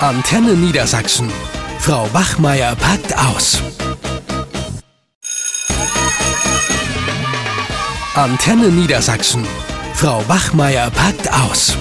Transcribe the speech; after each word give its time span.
Antenne 0.00 0.52
Niedersachsen. 0.52 1.32
Frau 1.78 2.06
Wachmeier 2.12 2.76
packt 2.76 3.16
aus. 3.16 3.62
Antenne 8.14 8.68
Niedersachsen. 8.68 9.46
Frau 9.94 10.22
Wachmeier 10.28 10.90
packt 10.90 11.32
aus. 11.32 11.78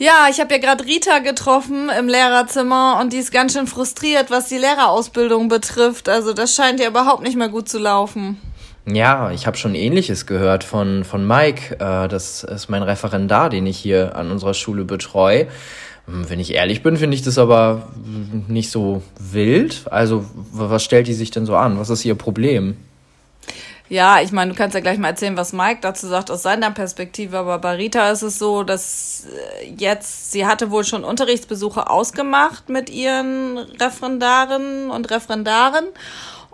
Ja, 0.00 0.26
ich 0.28 0.40
habe 0.40 0.52
ja 0.54 0.60
gerade 0.60 0.86
Rita 0.86 1.20
getroffen 1.20 1.88
im 1.88 2.08
Lehrerzimmer 2.08 2.98
und 3.00 3.12
die 3.12 3.18
ist 3.18 3.30
ganz 3.30 3.52
schön 3.52 3.68
frustriert, 3.68 4.32
was 4.32 4.48
die 4.48 4.58
Lehrerausbildung 4.58 5.46
betrifft. 5.46 6.08
Also 6.08 6.32
das 6.32 6.56
scheint 6.56 6.80
ja 6.80 6.88
überhaupt 6.88 7.22
nicht 7.22 7.36
mehr 7.36 7.48
gut 7.48 7.68
zu 7.68 7.78
laufen. 7.78 8.40
Ja, 8.90 9.30
ich 9.30 9.46
habe 9.46 9.56
schon 9.56 9.74
Ähnliches 9.74 10.26
gehört 10.26 10.64
von, 10.64 11.04
von 11.04 11.26
Mike. 11.26 11.74
Äh, 11.74 12.08
das 12.08 12.44
ist 12.44 12.68
mein 12.68 12.82
Referendar, 12.82 13.50
den 13.50 13.66
ich 13.66 13.78
hier 13.78 14.16
an 14.16 14.30
unserer 14.30 14.54
Schule 14.54 14.84
betreue. 14.84 15.48
Hm, 16.06 16.30
wenn 16.30 16.40
ich 16.40 16.54
ehrlich 16.54 16.82
bin, 16.82 16.96
finde 16.96 17.14
ich 17.14 17.22
das 17.22 17.38
aber 17.38 17.88
nicht 18.48 18.70
so 18.70 19.02
wild. 19.18 19.82
Also, 19.90 20.24
was 20.52 20.84
stellt 20.84 21.06
die 21.06 21.14
sich 21.14 21.30
denn 21.30 21.44
so 21.44 21.56
an? 21.56 21.78
Was 21.78 21.90
ist 21.90 22.04
ihr 22.04 22.14
Problem? 22.14 22.76
Ja, 23.90 24.20
ich 24.20 24.32
meine, 24.32 24.50
du 24.52 24.56
kannst 24.56 24.74
ja 24.74 24.80
gleich 24.80 24.98
mal 24.98 25.08
erzählen, 25.08 25.38
was 25.38 25.54
Mike 25.54 25.78
dazu 25.80 26.06
sagt 26.06 26.30
aus 26.30 26.42
seiner 26.42 26.70
Perspektive. 26.70 27.38
Aber 27.38 27.58
bei 27.58 27.76
Rita 27.76 28.10
ist 28.10 28.22
es 28.22 28.38
so, 28.38 28.62
dass 28.62 29.26
äh, 29.62 29.72
jetzt, 29.78 30.30
sie 30.30 30.46
hatte 30.46 30.70
wohl 30.70 30.84
schon 30.84 31.04
Unterrichtsbesuche 31.04 31.88
ausgemacht 31.88 32.68
mit 32.68 32.90
ihren 32.90 33.56
Referendarinnen 33.58 34.90
und 34.90 35.10
Referendaren. 35.10 35.86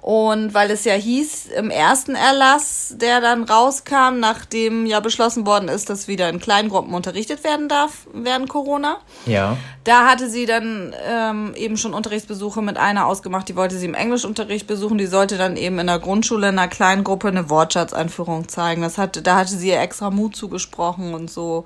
Und 0.04 0.52
weil 0.52 0.70
es 0.70 0.84
ja 0.84 0.92
hieß, 0.92 1.46
im 1.56 1.70
ersten 1.70 2.14
Erlass, 2.14 2.92
der 2.98 3.22
dann 3.22 3.42
rauskam, 3.42 4.18
nachdem 4.18 4.84
ja 4.84 5.00
beschlossen 5.00 5.46
worden 5.46 5.70
ist, 5.70 5.88
dass 5.88 6.08
wieder 6.08 6.28
in 6.28 6.40
Kleingruppen 6.40 6.92
unterrichtet 6.92 7.42
werden 7.42 7.70
darf 7.70 8.06
während 8.12 8.50
Corona. 8.50 8.98
Ja. 9.24 9.56
Da 9.84 10.06
hatte 10.06 10.28
sie 10.28 10.44
dann 10.44 10.94
ähm, 11.08 11.54
eben 11.56 11.78
schon 11.78 11.94
Unterrichtsbesuche 11.94 12.60
mit 12.60 12.76
einer 12.76 13.06
ausgemacht, 13.06 13.48
die 13.48 13.56
wollte 13.56 13.78
sie 13.78 13.86
im 13.86 13.94
Englischunterricht 13.94 14.66
besuchen. 14.66 14.98
Die 14.98 15.06
sollte 15.06 15.38
dann 15.38 15.56
eben 15.56 15.78
in 15.78 15.86
der 15.86 16.00
Grundschule 16.00 16.50
in 16.50 16.58
einer 16.58 16.68
kleinen 16.68 17.02
Gruppe 17.02 17.28
eine 17.28 17.48
Wortschatzeinführung 17.48 18.46
zeigen. 18.46 18.82
Das 18.82 18.98
hatte, 18.98 19.22
da 19.22 19.36
hatte 19.36 19.56
sie 19.56 19.70
ihr 19.70 19.80
extra 19.80 20.10
Mut 20.10 20.36
zugesprochen 20.36 21.14
und 21.14 21.30
so. 21.30 21.64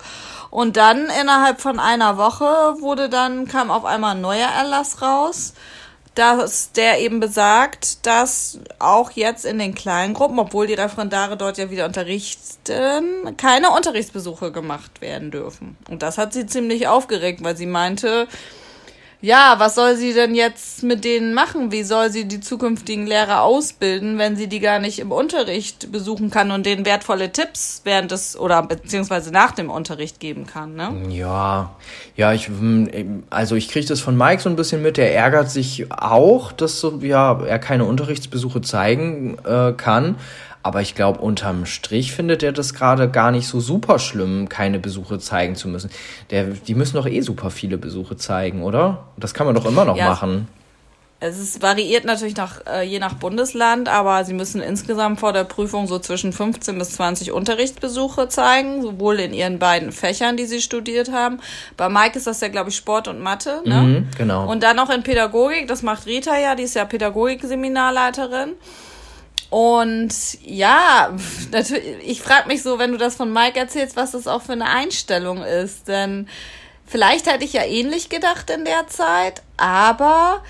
Und 0.50 0.76
dann 0.76 1.08
innerhalb 1.20 1.60
von 1.60 1.80
einer 1.80 2.16
Woche 2.18 2.76
wurde 2.78 3.08
dann, 3.08 3.48
kam 3.48 3.72
auf 3.72 3.84
einmal 3.84 4.14
ein 4.14 4.20
neuer 4.20 4.46
Erlass 4.46 5.02
raus 5.02 5.54
dass 6.18 6.72
der 6.72 6.98
eben 6.98 7.20
besagt, 7.20 8.04
dass 8.04 8.58
auch 8.80 9.12
jetzt 9.12 9.44
in 9.44 9.58
den 9.60 9.74
kleinen 9.74 10.14
Gruppen, 10.14 10.40
obwohl 10.40 10.66
die 10.66 10.74
Referendare 10.74 11.36
dort 11.36 11.58
ja 11.58 11.70
wieder 11.70 11.86
unterrichten, 11.86 13.36
keine 13.36 13.70
Unterrichtsbesuche 13.70 14.50
gemacht 14.50 15.00
werden 15.00 15.30
dürfen. 15.30 15.76
Und 15.88 16.02
das 16.02 16.18
hat 16.18 16.32
sie 16.32 16.46
ziemlich 16.46 16.88
aufgeregt, 16.88 17.44
weil 17.44 17.56
sie 17.56 17.66
meinte, 17.66 18.26
ja, 19.20 19.56
was 19.58 19.74
soll 19.74 19.96
sie 19.96 20.12
denn 20.12 20.36
jetzt 20.36 20.84
mit 20.84 21.04
denen 21.04 21.34
machen? 21.34 21.72
Wie 21.72 21.82
soll 21.82 22.10
sie 22.10 22.26
die 22.26 22.38
zukünftigen 22.38 23.04
Lehrer 23.04 23.42
ausbilden, 23.42 24.16
wenn 24.16 24.36
sie 24.36 24.46
die 24.46 24.60
gar 24.60 24.78
nicht 24.78 25.00
im 25.00 25.10
Unterricht 25.10 25.90
besuchen 25.90 26.30
kann 26.30 26.52
und 26.52 26.64
denen 26.64 26.86
wertvolle 26.86 27.32
Tipps 27.32 27.80
während 27.82 28.12
des 28.12 28.38
oder 28.38 28.62
beziehungsweise 28.62 29.32
nach 29.32 29.50
dem 29.50 29.70
Unterricht 29.70 30.20
geben 30.20 30.46
kann, 30.46 30.76
ne? 30.76 30.94
Ja, 31.08 31.74
ja, 32.14 32.32
ich, 32.32 32.46
hm, 32.46 33.24
also 33.28 33.56
ich 33.56 33.68
kriege 33.68 33.86
das 33.86 34.00
von 34.00 34.16
Mike 34.16 34.40
so 34.40 34.50
ein 34.50 34.56
bisschen 34.56 34.82
mit. 34.82 34.98
Er 34.98 35.12
ärgert 35.12 35.50
sich 35.50 35.90
auch, 35.90 36.52
dass 36.52 36.78
so, 36.78 37.00
ja, 37.02 37.40
er 37.44 37.58
keine 37.58 37.86
Unterrichtsbesuche 37.86 38.60
zeigen 38.60 39.36
äh, 39.44 39.72
kann. 39.72 40.14
Aber 40.68 40.82
ich 40.82 40.94
glaube, 40.94 41.20
unterm 41.20 41.64
Strich 41.64 42.12
findet 42.12 42.42
er 42.42 42.52
das 42.52 42.74
gerade 42.74 43.08
gar 43.08 43.30
nicht 43.30 43.48
so 43.48 43.58
super 43.58 43.98
schlimm, 43.98 44.50
keine 44.50 44.78
Besuche 44.78 45.18
zeigen 45.18 45.54
zu 45.54 45.66
müssen. 45.66 45.88
Der, 46.28 46.44
die 46.44 46.74
müssen 46.74 46.96
doch 46.96 47.06
eh 47.06 47.22
super 47.22 47.48
viele 47.48 47.78
Besuche 47.78 48.18
zeigen, 48.18 48.62
oder? 48.62 49.04
Das 49.16 49.32
kann 49.32 49.46
man 49.46 49.54
doch 49.54 49.64
immer 49.64 49.86
noch 49.86 49.96
ja, 49.96 50.10
machen. 50.10 50.46
Es 51.20 51.38
ist, 51.38 51.62
variiert 51.62 52.04
natürlich 52.04 52.36
nach, 52.36 52.60
äh, 52.66 52.82
je 52.82 52.98
nach 52.98 53.14
Bundesland, 53.14 53.88
aber 53.88 54.26
sie 54.26 54.34
müssen 54.34 54.60
insgesamt 54.60 55.20
vor 55.20 55.32
der 55.32 55.44
Prüfung 55.44 55.86
so 55.86 55.98
zwischen 56.00 56.34
15 56.34 56.78
bis 56.78 56.90
20 56.90 57.32
Unterrichtsbesuche 57.32 58.28
zeigen, 58.28 58.82
sowohl 58.82 59.20
in 59.20 59.32
ihren 59.32 59.58
beiden 59.58 59.90
Fächern, 59.90 60.36
die 60.36 60.44
sie 60.44 60.60
studiert 60.60 61.10
haben. 61.10 61.40
Bei 61.78 61.88
Mike 61.88 62.18
ist 62.18 62.26
das 62.26 62.42
ja, 62.42 62.48
glaube 62.48 62.68
ich, 62.68 62.76
Sport 62.76 63.08
und 63.08 63.22
Mathe. 63.22 63.62
Ne? 63.64 63.80
Mhm, 63.80 64.08
genau. 64.18 64.46
Und 64.46 64.62
dann 64.62 64.76
noch 64.76 64.90
in 64.90 65.02
Pädagogik, 65.02 65.66
das 65.66 65.82
macht 65.82 66.04
Rita 66.04 66.38
ja, 66.38 66.54
die 66.54 66.64
ist 66.64 66.74
ja 66.74 66.84
Pädagogik-Seminarleiterin. 66.84 68.50
Und 69.50 70.12
ja, 70.42 71.14
natürlich, 71.52 71.84
ich 72.04 72.22
frage 72.22 72.48
mich 72.48 72.62
so, 72.62 72.78
wenn 72.78 72.92
du 72.92 72.98
das 72.98 73.16
von 73.16 73.32
Mike 73.32 73.58
erzählst, 73.58 73.96
was 73.96 74.12
das 74.12 74.26
auch 74.26 74.42
für 74.42 74.52
eine 74.52 74.68
Einstellung 74.68 75.42
ist. 75.42 75.88
Denn 75.88 76.28
vielleicht 76.86 77.26
hätte 77.26 77.44
ich 77.44 77.52
ja 77.52 77.64
ähnlich 77.64 78.08
gedacht 78.08 78.50
in 78.50 78.64
der 78.64 78.88
Zeit, 78.88 79.42
aber 79.56 80.42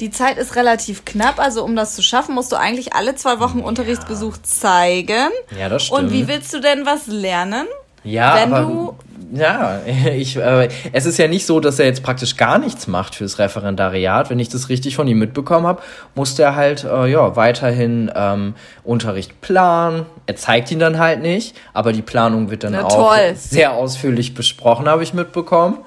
die 0.00 0.10
Zeit 0.10 0.36
ist 0.38 0.56
relativ 0.56 1.04
knapp. 1.04 1.38
Also 1.38 1.62
um 1.64 1.76
das 1.76 1.94
zu 1.94 2.02
schaffen, 2.02 2.34
musst 2.34 2.50
du 2.50 2.56
eigentlich 2.56 2.94
alle 2.94 3.14
zwei 3.14 3.38
Wochen 3.38 3.60
ja. 3.60 3.64
Unterrichtsbesuch 3.64 4.38
zeigen. 4.42 5.30
Ja, 5.56 5.68
das 5.68 5.84
stimmt. 5.84 6.00
Und 6.00 6.12
wie 6.12 6.26
willst 6.26 6.52
du 6.52 6.60
denn 6.60 6.84
was 6.84 7.06
lernen? 7.06 7.66
Ja, 8.04 8.36
wenn 8.36 8.52
aber, 8.52 8.66
du 8.66 8.96
ja, 9.32 9.80
ich, 10.14 10.36
äh, 10.36 10.68
es 10.92 11.06
ist 11.06 11.18
ja 11.18 11.26
nicht 11.26 11.46
so, 11.46 11.60
dass 11.60 11.78
er 11.78 11.86
jetzt 11.86 12.02
praktisch 12.02 12.36
gar 12.36 12.58
nichts 12.58 12.86
macht 12.86 13.14
fürs 13.14 13.38
Referendariat. 13.38 14.30
Wenn 14.30 14.38
ich 14.38 14.48
das 14.48 14.68
richtig 14.68 14.96
von 14.96 15.08
ihm 15.08 15.18
mitbekommen 15.18 15.66
habe, 15.66 15.82
musste 16.14 16.42
er 16.42 16.54
halt 16.54 16.84
äh, 16.84 17.06
ja 17.06 17.34
weiterhin 17.34 18.10
ähm, 18.14 18.54
Unterricht 18.84 19.40
planen. 19.40 20.06
Er 20.26 20.36
zeigt 20.36 20.70
ihn 20.70 20.78
dann 20.78 20.98
halt 20.98 21.22
nicht, 21.22 21.56
aber 21.72 21.92
die 21.92 22.02
Planung 22.02 22.50
wird 22.50 22.64
dann 22.64 22.72
Na, 22.72 22.84
auch 22.84 23.10
toll. 23.10 23.34
sehr 23.34 23.72
ausführlich 23.72 24.34
besprochen, 24.34 24.88
habe 24.88 25.02
ich 25.02 25.14
mitbekommen. 25.14 25.78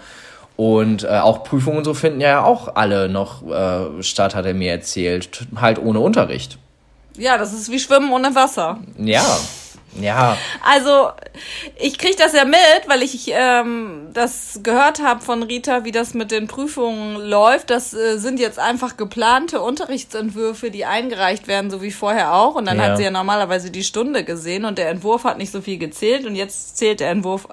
Und 0.58 1.04
äh, 1.04 1.08
auch 1.08 1.44
Prüfungen 1.44 1.80
und 1.80 1.84
so 1.84 1.94
finden 1.94 2.22
ja 2.22 2.44
auch 2.44 2.76
alle 2.76 3.10
noch 3.10 3.46
äh, 3.46 4.02
statt, 4.02 4.36
hat 4.36 4.46
er 4.46 4.54
mir 4.54 4.72
erzählt. 4.72 5.46
Halt 5.58 5.80
ohne 5.80 6.00
Unterricht. 6.00 6.58
Ja, 7.18 7.38
das 7.38 7.54
ist 7.54 7.70
wie 7.70 7.80
Schwimmen 7.80 8.12
ohne 8.12 8.34
Wasser. 8.36 8.80
Ja. 8.98 9.26
Ja. 10.02 10.38
Also, 10.64 11.10
ich 11.78 11.98
kriege 11.98 12.16
das 12.18 12.34
ja 12.34 12.46
mit, 12.46 12.58
weil 12.88 13.02
ich 13.02 13.32
ähm, 13.32 14.10
das 14.14 14.60
gehört 14.64 15.02
habe 15.02 15.22
von 15.22 15.44
Rita, 15.44 15.84
wie 15.86 15.92
das 15.92 16.14
mit 16.14 16.32
den 16.32 16.48
Prüfungen 16.48 17.18
läuft. 17.18 17.70
Das 17.70 17.94
äh, 17.94 18.18
sind 18.18 18.40
jetzt 18.40 18.60
einfach 18.60 18.98
geplante 18.98 19.62
Unterrichtsentwürfe, 19.62 20.72
die 20.72 20.86
eingereicht 20.86 21.48
werden, 21.48 21.70
so 21.72 21.82
wie 21.82 21.92
vorher 21.92 22.34
auch. 22.34 22.56
Und 22.56 22.66
dann 22.66 22.78
ja. 22.78 22.84
hat 22.84 22.98
sie 22.98 23.04
ja 23.04 23.12
normalerweise 23.12 23.72
die 23.72 23.84
Stunde 23.84 24.24
gesehen 24.24 24.66
und 24.66 24.78
der 24.78 24.90
Entwurf 24.90 25.24
hat 25.24 25.38
nicht 25.38 25.52
so 25.52 25.62
viel 25.62 25.78
gezählt 25.78 26.26
und 26.26 26.36
jetzt 26.36 26.78
zählt 26.78 27.00
der 27.00 27.10
Entwurf 27.10 27.48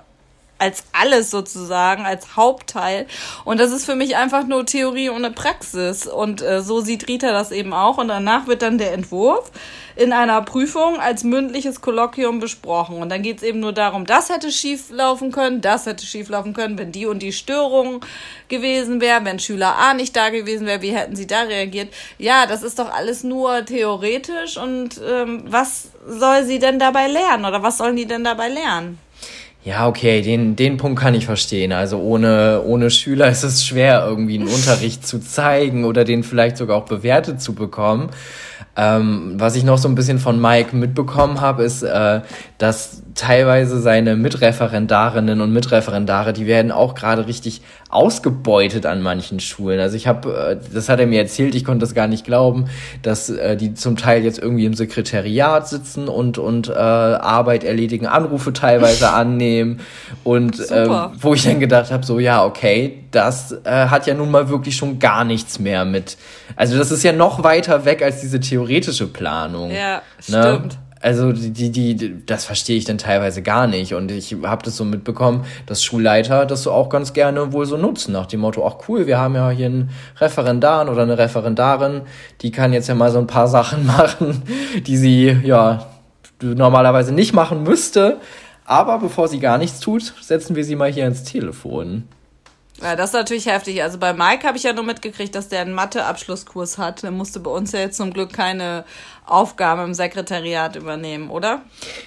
als 0.62 0.84
alles 0.92 1.30
sozusagen, 1.30 2.06
als 2.06 2.36
Hauptteil. 2.36 3.06
Und 3.44 3.58
das 3.58 3.72
ist 3.72 3.84
für 3.84 3.96
mich 3.96 4.16
einfach 4.16 4.46
nur 4.46 4.64
Theorie 4.64 5.10
ohne 5.10 5.32
Praxis. 5.32 6.06
Und 6.06 6.40
äh, 6.40 6.62
so 6.62 6.80
sieht 6.80 7.08
Rita 7.08 7.32
das 7.32 7.50
eben 7.50 7.72
auch. 7.72 7.98
Und 7.98 8.08
danach 8.08 8.46
wird 8.46 8.62
dann 8.62 8.78
der 8.78 8.92
Entwurf 8.92 9.50
in 9.96 10.12
einer 10.12 10.40
Prüfung 10.42 11.00
als 11.00 11.24
mündliches 11.24 11.80
Kolloquium 11.80 12.38
besprochen. 12.38 13.02
Und 13.02 13.08
dann 13.08 13.22
geht 13.22 13.38
es 13.38 13.42
eben 13.42 13.58
nur 13.60 13.72
darum, 13.72 14.06
das 14.06 14.30
hätte 14.30 14.52
schief 14.52 14.90
laufen 14.90 15.32
können, 15.32 15.60
das 15.60 15.84
hätte 15.86 16.06
schief 16.06 16.28
laufen 16.28 16.54
können, 16.54 16.78
wenn 16.78 16.92
die 16.92 17.06
und 17.06 17.20
die 17.20 17.32
Störung 17.32 18.04
gewesen 18.48 19.00
wäre, 19.00 19.24
wenn 19.24 19.38
Schüler 19.38 19.76
A 19.76 19.94
nicht 19.94 20.16
da 20.16 20.30
gewesen 20.30 20.66
wäre, 20.66 20.80
wie 20.80 20.94
hätten 20.94 21.16
sie 21.16 21.26
da 21.26 21.42
reagiert? 21.42 21.92
Ja, 22.18 22.46
das 22.46 22.62
ist 22.62 22.78
doch 22.78 22.90
alles 22.90 23.24
nur 23.24 23.64
theoretisch 23.66 24.56
und 24.56 25.00
ähm, 25.06 25.42
was 25.46 25.90
soll 26.06 26.44
sie 26.44 26.58
denn 26.58 26.78
dabei 26.78 27.08
lernen 27.08 27.44
oder 27.44 27.62
was 27.62 27.78
sollen 27.78 27.96
die 27.96 28.06
denn 28.06 28.24
dabei 28.24 28.48
lernen? 28.48 28.98
Ja, 29.64 29.86
okay, 29.86 30.22
den, 30.22 30.56
den 30.56 30.76
Punkt 30.76 31.00
kann 31.00 31.14
ich 31.14 31.24
verstehen. 31.24 31.72
Also 31.72 31.98
ohne, 31.98 32.62
ohne 32.64 32.90
Schüler 32.90 33.28
ist 33.30 33.44
es 33.44 33.64
schwer, 33.64 34.04
irgendwie 34.06 34.38
einen 34.38 34.48
Unterricht 34.48 35.06
zu 35.06 35.20
zeigen 35.20 35.84
oder 35.84 36.04
den 36.04 36.24
vielleicht 36.24 36.56
sogar 36.56 36.76
auch 36.76 36.86
bewertet 36.86 37.40
zu 37.40 37.54
bekommen. 37.54 38.10
Ähm, 38.74 39.34
was 39.36 39.54
ich 39.54 39.64
noch 39.64 39.76
so 39.76 39.86
ein 39.86 39.94
bisschen 39.94 40.18
von 40.18 40.40
Mike 40.40 40.74
mitbekommen 40.74 41.42
habe, 41.42 41.62
ist, 41.62 41.82
äh, 41.82 42.22
dass 42.56 43.02
teilweise 43.14 43.80
seine 43.80 44.16
Mitreferendarinnen 44.16 45.42
und 45.42 45.52
Mitreferendare, 45.52 46.32
die 46.32 46.46
werden 46.46 46.72
auch 46.72 46.94
gerade 46.94 47.26
richtig 47.26 47.60
ausgebeutet 47.92 48.86
an 48.86 49.02
manchen 49.02 49.38
Schulen. 49.38 49.78
Also 49.78 49.96
ich 49.96 50.06
habe, 50.06 50.58
äh, 50.58 50.74
das 50.74 50.88
hat 50.88 50.98
er 50.98 51.06
mir 51.06 51.20
erzählt, 51.20 51.54
ich 51.54 51.62
konnte 51.62 51.80
das 51.80 51.94
gar 51.94 52.08
nicht 52.08 52.24
glauben, 52.24 52.64
dass 53.02 53.28
äh, 53.28 53.54
die 53.54 53.74
zum 53.74 53.96
Teil 53.96 54.24
jetzt 54.24 54.38
irgendwie 54.38 54.64
im 54.64 54.72
Sekretariat 54.72 55.68
sitzen 55.68 56.08
und 56.08 56.38
und 56.38 56.70
äh, 56.70 56.72
Arbeit 56.72 57.64
erledigen, 57.64 58.06
Anrufe 58.06 58.54
teilweise 58.54 59.10
annehmen 59.12 59.80
und 60.24 60.58
äh, 60.70 60.88
wo 61.20 61.34
ich 61.34 61.44
dann 61.44 61.60
gedacht 61.60 61.90
habe, 61.90 62.06
so 62.06 62.18
ja 62.18 62.44
okay, 62.44 63.04
das 63.10 63.52
äh, 63.64 63.86
hat 63.88 64.06
ja 64.06 64.14
nun 64.14 64.30
mal 64.30 64.48
wirklich 64.48 64.74
schon 64.74 64.98
gar 64.98 65.24
nichts 65.24 65.58
mehr 65.58 65.84
mit. 65.84 66.16
Also 66.56 66.78
das 66.78 66.90
ist 66.90 67.02
ja 67.02 67.12
noch 67.12 67.44
weiter 67.44 67.84
weg 67.84 68.02
als 68.02 68.22
diese 68.22 68.40
theoretische 68.40 69.06
Planung. 69.06 69.70
Ja, 69.70 70.00
ne? 70.28 70.56
stimmt. 70.56 70.78
Also 71.02 71.32
die, 71.32 71.50
die, 71.50 71.96
die, 71.96 72.24
das 72.26 72.44
verstehe 72.44 72.76
ich 72.76 72.84
dann 72.84 72.96
teilweise 72.96 73.42
gar 73.42 73.66
nicht. 73.66 73.92
Und 73.94 74.12
ich 74.12 74.36
habe 74.44 74.62
das 74.64 74.76
so 74.76 74.84
mitbekommen, 74.84 75.44
dass 75.66 75.82
Schulleiter 75.82 76.46
das 76.46 76.62
so 76.62 76.70
auch 76.70 76.88
ganz 76.88 77.12
gerne 77.12 77.52
wohl 77.52 77.66
so 77.66 77.76
nutzen, 77.76 78.12
nach 78.12 78.26
dem 78.26 78.40
Motto, 78.40 78.64
ach 78.66 78.88
cool, 78.88 79.08
wir 79.08 79.18
haben 79.18 79.34
ja 79.34 79.50
hier 79.50 79.66
einen 79.66 79.90
Referendar 80.18 80.88
oder 80.88 81.02
eine 81.02 81.18
Referendarin, 81.18 82.02
die 82.40 82.52
kann 82.52 82.72
jetzt 82.72 82.88
ja 82.88 82.94
mal 82.94 83.10
so 83.10 83.18
ein 83.18 83.26
paar 83.26 83.48
Sachen 83.48 83.84
machen, 83.98 84.42
die 84.86 84.96
sie 84.96 85.36
ja 85.42 85.86
normalerweise 86.40 87.12
nicht 87.12 87.32
machen 87.32 87.64
müsste. 87.64 88.18
Aber 88.64 88.98
bevor 88.98 89.26
sie 89.26 89.40
gar 89.40 89.58
nichts 89.58 89.80
tut, 89.80 90.14
setzen 90.20 90.54
wir 90.54 90.64
sie 90.64 90.76
mal 90.76 90.90
hier 90.90 91.06
ins 91.06 91.24
Telefon. 91.24 92.04
Ja, 92.80 92.96
das 92.96 93.10
ist 93.10 93.14
natürlich 93.14 93.46
heftig. 93.46 93.82
Also 93.82 93.98
bei 93.98 94.12
Mike 94.12 94.46
habe 94.46 94.56
ich 94.56 94.62
ja 94.62 94.72
nur 94.72 94.84
mitgekriegt, 94.84 95.34
dass 95.34 95.48
der 95.48 95.60
einen 95.60 95.74
Mathe-Abschlusskurs 95.74 96.78
hat. 96.78 97.02
Der 97.02 97.10
musste 97.10 97.38
bei 97.38 97.50
uns 97.50 97.72
ja 97.72 97.80
jetzt 97.80 97.96
zum 97.96 98.12
Glück 98.12 98.32
keine 98.32 98.84
Aufgabe 99.26 99.82
im 99.82 99.94
Sekretariat 99.94 100.74
übernehmen, 100.74 101.30
oder? 101.30 101.62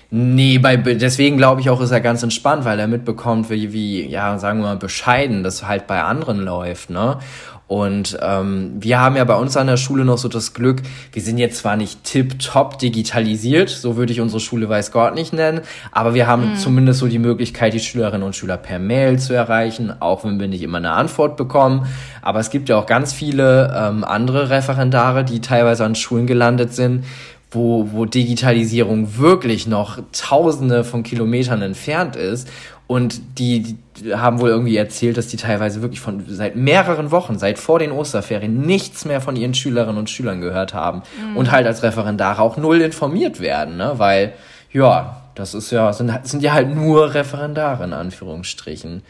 Nee, 0.10 0.58
bei, 0.58 0.76
deswegen 0.76 1.38
glaube 1.38 1.62
ich 1.62 1.70
auch, 1.70 1.80
ist 1.80 1.92
er 1.92 2.02
ganz 2.02 2.24
entspannt, 2.24 2.66
weil 2.66 2.80
er 2.80 2.88
mitbekommt, 2.88 3.50
wie, 3.50 3.72
wie, 3.72 4.06
ja, 4.08 4.38
sagen 4.38 4.60
wir 4.60 4.68
mal, 4.68 4.76
bescheiden 4.76 5.44
das 5.44 5.64
halt 5.64 5.88
bei 5.88 6.02
anderen 6.02 6.40
läuft, 6.40 6.90
ne? 6.90 7.20
Und 7.68 8.18
ähm, 8.22 8.74
wir 8.80 9.00
haben 9.00 9.16
ja 9.16 9.24
bei 9.24 9.36
uns 9.36 9.58
an 9.58 9.66
der 9.66 9.78
Schule 9.78 10.06
noch 10.06 10.20
so 10.20 10.28
das 10.28 10.54
Glück, 10.54 10.84
wir 11.14 11.22
sind 11.22 11.40
jetzt 11.40 11.58
zwar 11.58 11.78
nicht 11.78 12.04
tip-top 12.04 12.78
digitalisiert, 12.78 13.70
so 13.70 13.98
würde 13.98 14.14
ich 14.14 14.22
unsere 14.22 14.40
Schule 14.40 14.70
weiß 14.70 14.92
Gott 14.92 15.16
nicht 15.16 15.34
nennen, 15.34 15.62
aber 15.92 16.14
wir 16.14 16.28
haben 16.28 16.52
mhm. 16.52 16.56
zumindest 16.58 17.00
so 17.00 17.08
die 17.08 17.18
Möglichkeit, 17.18 17.74
die 17.74 17.80
Schülerinnen 17.80 18.22
und 18.22 18.36
Schüler 18.36 18.58
per 18.58 18.78
Mail 18.78 19.18
zu 19.18 19.34
erreichen, 19.34 19.92
auch 20.00 20.24
wenn 20.24 20.40
wir 20.40 20.48
nicht 20.48 20.62
immer 20.62 20.78
eine 20.78 20.92
Antwort 20.92 21.38
bekommen. 21.38 21.88
Aber 22.22 22.40
es 22.40 22.52
gibt 22.52 22.70
ja 22.70 22.78
auch 22.78 22.86
ganz 22.86 23.14
viele 23.14 23.74
ähm, 23.76 24.04
andere 24.04 24.52
Referendare, 24.52 25.24
die 25.24 25.42
teilweise 25.42 25.86
an 25.86 25.96
Schulen 25.96 26.28
gelandet 26.28 26.74
sind, 26.74 27.04
wo, 27.50 27.90
wo 27.94 28.06
Digitalisierung 28.06 29.18
wirklich 29.18 29.66
noch 29.66 30.00
tausende 30.12 30.84
von 30.84 31.02
Kilometern 31.02 31.62
entfernt 31.64 32.16
ist 32.16 32.48
und 32.88 33.40
die, 33.40 33.78
die 33.98 34.14
haben 34.16 34.40
wohl 34.40 34.50
irgendwie 34.50 34.78
erzählt, 34.78 35.18
dass 35.18 35.28
die 35.28 35.38
teilweise 35.38 35.82
wirklich 35.82 36.00
von 36.00 36.24
seit 36.28 36.56
mehreren 36.56 37.10
Wochen, 37.10 37.40
seit 37.40 37.58
vor 37.58 37.80
den 37.80 37.92
Osterferien, 37.92 38.62
nichts 38.62 39.06
mehr 39.06 39.22
von 39.22 39.36
ihren 39.36 39.56
Schülerinnen 39.56 39.98
und 39.98 40.10
Schülern 40.10 40.42
gehört 40.42 40.74
haben. 40.74 41.02
Mhm. 41.20 41.38
Und 41.38 41.52
halt 41.52 41.66
als 41.66 41.82
Referendare 41.82 42.42
auch 42.42 42.58
null 42.58 42.82
informiert 42.82 43.40
werden, 43.40 43.78
ne? 43.78 43.94
Weil, 43.98 44.34
ja, 44.72 45.24
das 45.34 45.54
ist 45.54 45.72
ja, 45.72 45.92
sind, 45.94 46.12
sind 46.24 46.44
ja 46.44 46.54
halt 46.54 46.74
nur 46.74 47.14
Referendare 47.14 47.84
in 47.86 47.94
Anführungsstrichen. 47.94 49.02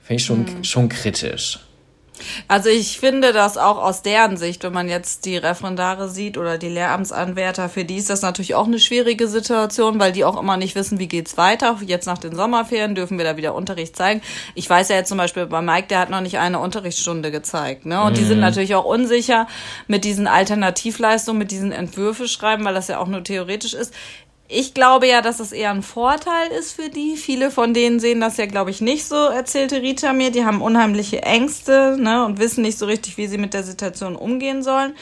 Finde 0.00 0.20
ich 0.20 0.24
schon, 0.24 0.40
mhm. 0.40 0.64
schon 0.64 0.88
kritisch. 0.88 1.60
Also 2.48 2.68
ich 2.68 2.98
finde 2.98 3.32
das 3.32 3.56
auch 3.56 3.78
aus 3.78 4.02
deren 4.02 4.36
Sicht, 4.36 4.62
wenn 4.64 4.72
man 4.72 4.88
jetzt 4.88 5.24
die 5.24 5.36
Referendare 5.36 6.08
sieht 6.08 6.38
oder 6.38 6.58
die 6.58 6.68
Lehramtsanwärter, 6.68 7.68
für 7.68 7.84
die 7.84 7.96
ist 7.96 8.10
das 8.10 8.22
natürlich 8.22 8.54
auch 8.54 8.66
eine 8.66 8.78
schwierige 8.78 9.28
Situation, 9.28 9.98
weil 10.00 10.12
die 10.12 10.24
auch 10.24 10.38
immer 10.38 10.56
nicht 10.56 10.74
wissen, 10.74 10.98
wie 10.98 11.08
geht's 11.08 11.36
weiter. 11.36 11.78
Jetzt 11.84 12.06
nach 12.06 12.18
den 12.18 12.34
Sommerferien 12.34 12.94
dürfen 12.94 13.18
wir 13.18 13.24
da 13.24 13.36
wieder 13.36 13.54
Unterricht 13.54 13.96
zeigen. 13.96 14.22
Ich 14.54 14.68
weiß 14.68 14.88
ja 14.88 14.96
jetzt 14.96 15.08
zum 15.08 15.18
Beispiel 15.18 15.46
bei 15.46 15.62
Mike, 15.62 15.88
der 15.88 16.00
hat 16.00 16.10
noch 16.10 16.20
nicht 16.20 16.38
eine 16.38 16.58
Unterrichtsstunde 16.58 17.30
gezeigt. 17.30 17.86
Ne? 17.86 18.02
Und 18.02 18.12
mhm. 18.12 18.16
die 18.16 18.24
sind 18.24 18.36
mhm. 18.38 18.44
natürlich 18.44 18.74
auch 18.74 18.84
unsicher 18.84 19.46
mit 19.86 20.04
diesen 20.04 20.26
Alternativleistungen, 20.26 21.38
mit 21.38 21.50
diesen 21.50 21.72
Entwürfe 21.72 22.28
schreiben, 22.28 22.64
weil 22.64 22.74
das 22.74 22.88
ja 22.88 22.98
auch 22.98 23.08
nur 23.08 23.24
theoretisch 23.24 23.74
ist 23.74 23.92
ich 24.50 24.72
glaube 24.72 25.06
ja, 25.06 25.20
dass 25.20 25.40
es 25.40 25.52
eher 25.52 25.70
ein 25.70 25.82
Vorteil 25.82 26.50
ist 26.58 26.72
für 26.72 26.88
die. 26.88 27.16
Viele 27.16 27.50
von 27.50 27.74
denen 27.74 28.00
sehen 28.00 28.18
das 28.18 28.38
ja, 28.38 28.46
glaube 28.46 28.70
ich, 28.70 28.80
nicht 28.80 29.04
so, 29.04 29.14
erzählte 29.14 29.82
Rita 29.82 30.14
mir. 30.14 30.30
Die 30.30 30.46
haben 30.46 30.62
unheimliche 30.62 31.22
Ängste 31.22 31.98
ne, 32.00 32.24
und 32.24 32.38
wissen 32.38 32.62
nicht 32.62 32.78
so 32.78 32.86
richtig, 32.86 33.18
wie 33.18 33.26
sie 33.26 33.36
mit 33.36 33.52
der 33.52 33.62
Situation 33.62 34.16
umgehen 34.16 34.62
sollen. 34.62 34.94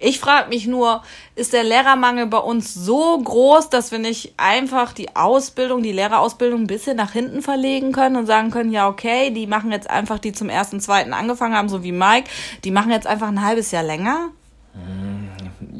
Ich 0.00 0.18
frage 0.18 0.48
mich 0.48 0.66
nur, 0.66 1.04
ist 1.36 1.52
der 1.52 1.62
Lehrermangel 1.62 2.26
bei 2.26 2.38
uns 2.38 2.74
so 2.74 3.16
groß, 3.18 3.70
dass 3.70 3.92
wir 3.92 4.00
nicht 4.00 4.34
einfach 4.36 4.92
die 4.92 5.14
Ausbildung, 5.14 5.84
die 5.84 5.92
Lehrerausbildung 5.92 6.62
ein 6.62 6.66
bisschen 6.66 6.96
nach 6.96 7.12
hinten 7.12 7.40
verlegen 7.40 7.92
können 7.92 8.16
und 8.16 8.26
sagen 8.26 8.50
können, 8.50 8.72
ja, 8.72 8.88
okay, 8.88 9.30
die 9.30 9.46
machen 9.46 9.70
jetzt 9.70 9.88
einfach, 9.88 10.18
die 10.18 10.32
zum 10.32 10.48
ersten, 10.48 10.80
zweiten 10.80 11.12
angefangen 11.12 11.54
haben, 11.54 11.68
so 11.68 11.84
wie 11.84 11.92
Mike, 11.92 12.28
die 12.64 12.72
machen 12.72 12.90
jetzt 12.90 13.06
einfach 13.06 13.28
ein 13.28 13.44
halbes 13.44 13.70
Jahr 13.70 13.84
länger? 13.84 14.30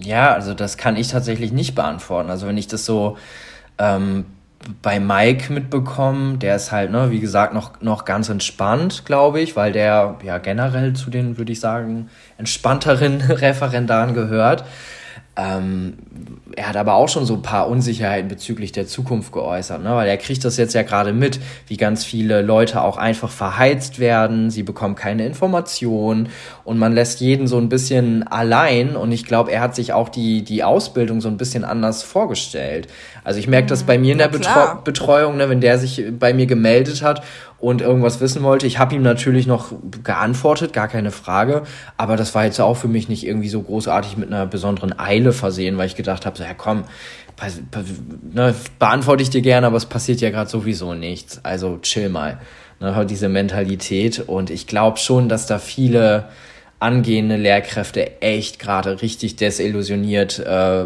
Ja, 0.01 0.33
also 0.33 0.55
das 0.55 0.77
kann 0.77 0.97
ich 0.97 1.09
tatsächlich 1.09 1.53
nicht 1.53 1.75
beantworten. 1.75 2.31
Also 2.31 2.47
wenn 2.47 2.57
ich 2.57 2.69
das 2.69 2.85
so 2.85 3.17
ähm, 3.79 4.27
bei 4.83 5.01
Mike 5.01 5.53
mitbekomme, 5.53 6.39
der 6.39 6.57
ist 6.57 6.73
halt, 6.73 6.91
ne, 6.91 7.11
wie 7.11 7.21
gesagt, 7.21 7.55
noch, 7.55 7.81
noch 7.81 8.05
ganz 8.05 8.29
entspannt, 8.29 9.05
glaube 9.05 9.41
ich, 9.41 9.57
weil 9.57 9.73
der 9.73 10.17
ja 10.23 10.39
generell 10.39 10.93
zu 10.95 11.11
den, 11.11 11.39
würde 11.39 11.53
ich 11.53 11.61
sagen, 11.61 12.11
entspannteren 12.39 13.21
Referendaren 13.29 14.15
gehört. 14.15 14.65
Ähm, 15.39 15.95
er 16.57 16.69
hat 16.69 16.77
aber 16.77 16.95
auch 16.95 17.09
schon 17.09 17.25
so 17.25 17.35
ein 17.35 17.43
paar 17.43 17.69
Unsicherheiten 17.69 18.27
bezüglich 18.29 18.73
der 18.73 18.89
Zukunft 18.89 19.31
geäußert, 19.31 19.85
ne? 19.85 19.95
weil 19.95 20.09
er 20.09 20.17
kriegt 20.17 20.45
das 20.45 20.57
jetzt 20.57 20.75
ja 20.75 20.83
gerade 20.83 21.13
mit, 21.13 21.39
wie 21.69 21.77
ganz 21.77 22.05
viele 22.05 22.43
Leute 22.43 22.83
auch 22.83 22.97
einfach 22.97 23.31
verheizt 23.31 24.01
werden, 24.01 24.51
sie 24.51 24.65
bekommen 24.65 24.97
keine 24.97 25.25
Informationen 25.25 26.31
und 26.65 26.79
man 26.79 26.93
lässt 26.93 27.21
jeden 27.21 27.47
so 27.47 27.57
ein 27.59 27.69
bisschen 27.69 28.27
allein 28.27 28.97
und 28.97 29.13
ich 29.13 29.25
glaube, 29.25 29.53
er 29.53 29.61
hat 29.61 29.77
sich 29.77 29.93
auch 29.93 30.09
die, 30.09 30.43
die 30.43 30.65
Ausbildung 30.65 31.21
so 31.21 31.29
ein 31.29 31.37
bisschen 31.37 31.65
anders 31.65 32.03
vorgestellt. 32.03 32.89
Also 33.23 33.39
ich 33.39 33.47
merke 33.47 33.69
das 33.69 33.85
bei 33.85 33.97
mir 33.97 34.13
in 34.13 34.19
der 34.19 34.29
Betreu 34.29 34.75
Betreuung, 34.83 35.37
ne, 35.37 35.49
wenn 35.49 35.61
der 35.61 35.79
sich 35.79 36.05
bei 36.19 36.33
mir 36.33 36.47
gemeldet 36.47 37.03
hat 37.03 37.23
und 37.61 37.81
irgendwas 37.81 38.21
wissen 38.21 38.43
wollte. 38.43 38.67
Ich 38.67 38.79
habe 38.79 38.95
ihm 38.95 39.03
natürlich 39.03 39.47
noch 39.47 39.73
geantwortet, 40.05 40.73
gar 40.73 40.89
keine 40.89 41.11
Frage, 41.11 41.63
aber 41.97 42.17
das 42.17 42.35
war 42.35 42.45
jetzt 42.45 42.61
auch 42.61 42.77
für 42.77 42.89
mich 42.89 43.09
nicht 43.09 43.27
irgendwie 43.27 43.49
so 43.49 43.63
großartig 43.63 44.17
mit 44.17 44.33
einer 44.33 44.47
besonderen 44.47 44.99
Eile 44.99 45.33
versehen, 45.33 45.77
weil 45.77 45.87
ich 45.87 45.97
gedacht 45.97 46.25
habe, 46.25 46.39
so, 46.39 46.45
ja 46.45 46.55
komm, 46.55 46.85
ne, 48.33 48.55
beantworte 48.79 49.23
ich 49.23 49.31
dir 49.31 49.43
gerne, 49.43 49.67
aber 49.67 49.77
es 49.77 49.87
passiert 49.87 50.21
ja 50.21 50.31
gerade 50.31 50.51
sowieso 50.51 50.95
nichts. 50.95 51.45
Also 51.45 51.79
chill 51.79 52.09
mal. 52.09 52.39
Ne, 52.81 53.07
diese 53.07 53.29
Mentalität 53.29 54.21
und 54.21 54.51
ich 54.51 54.69
glaube 54.69 54.99
schon, 54.99 55.29
dass 55.29 55.47
da 55.47 55.59
viele 55.59 56.29
angehende 56.79 57.37
Lehrkräfte 57.37 58.23
echt 58.23 58.61
gerade 58.61 59.03
richtig 59.03 59.35
desillusioniert 59.35 60.39
äh, 60.39 60.85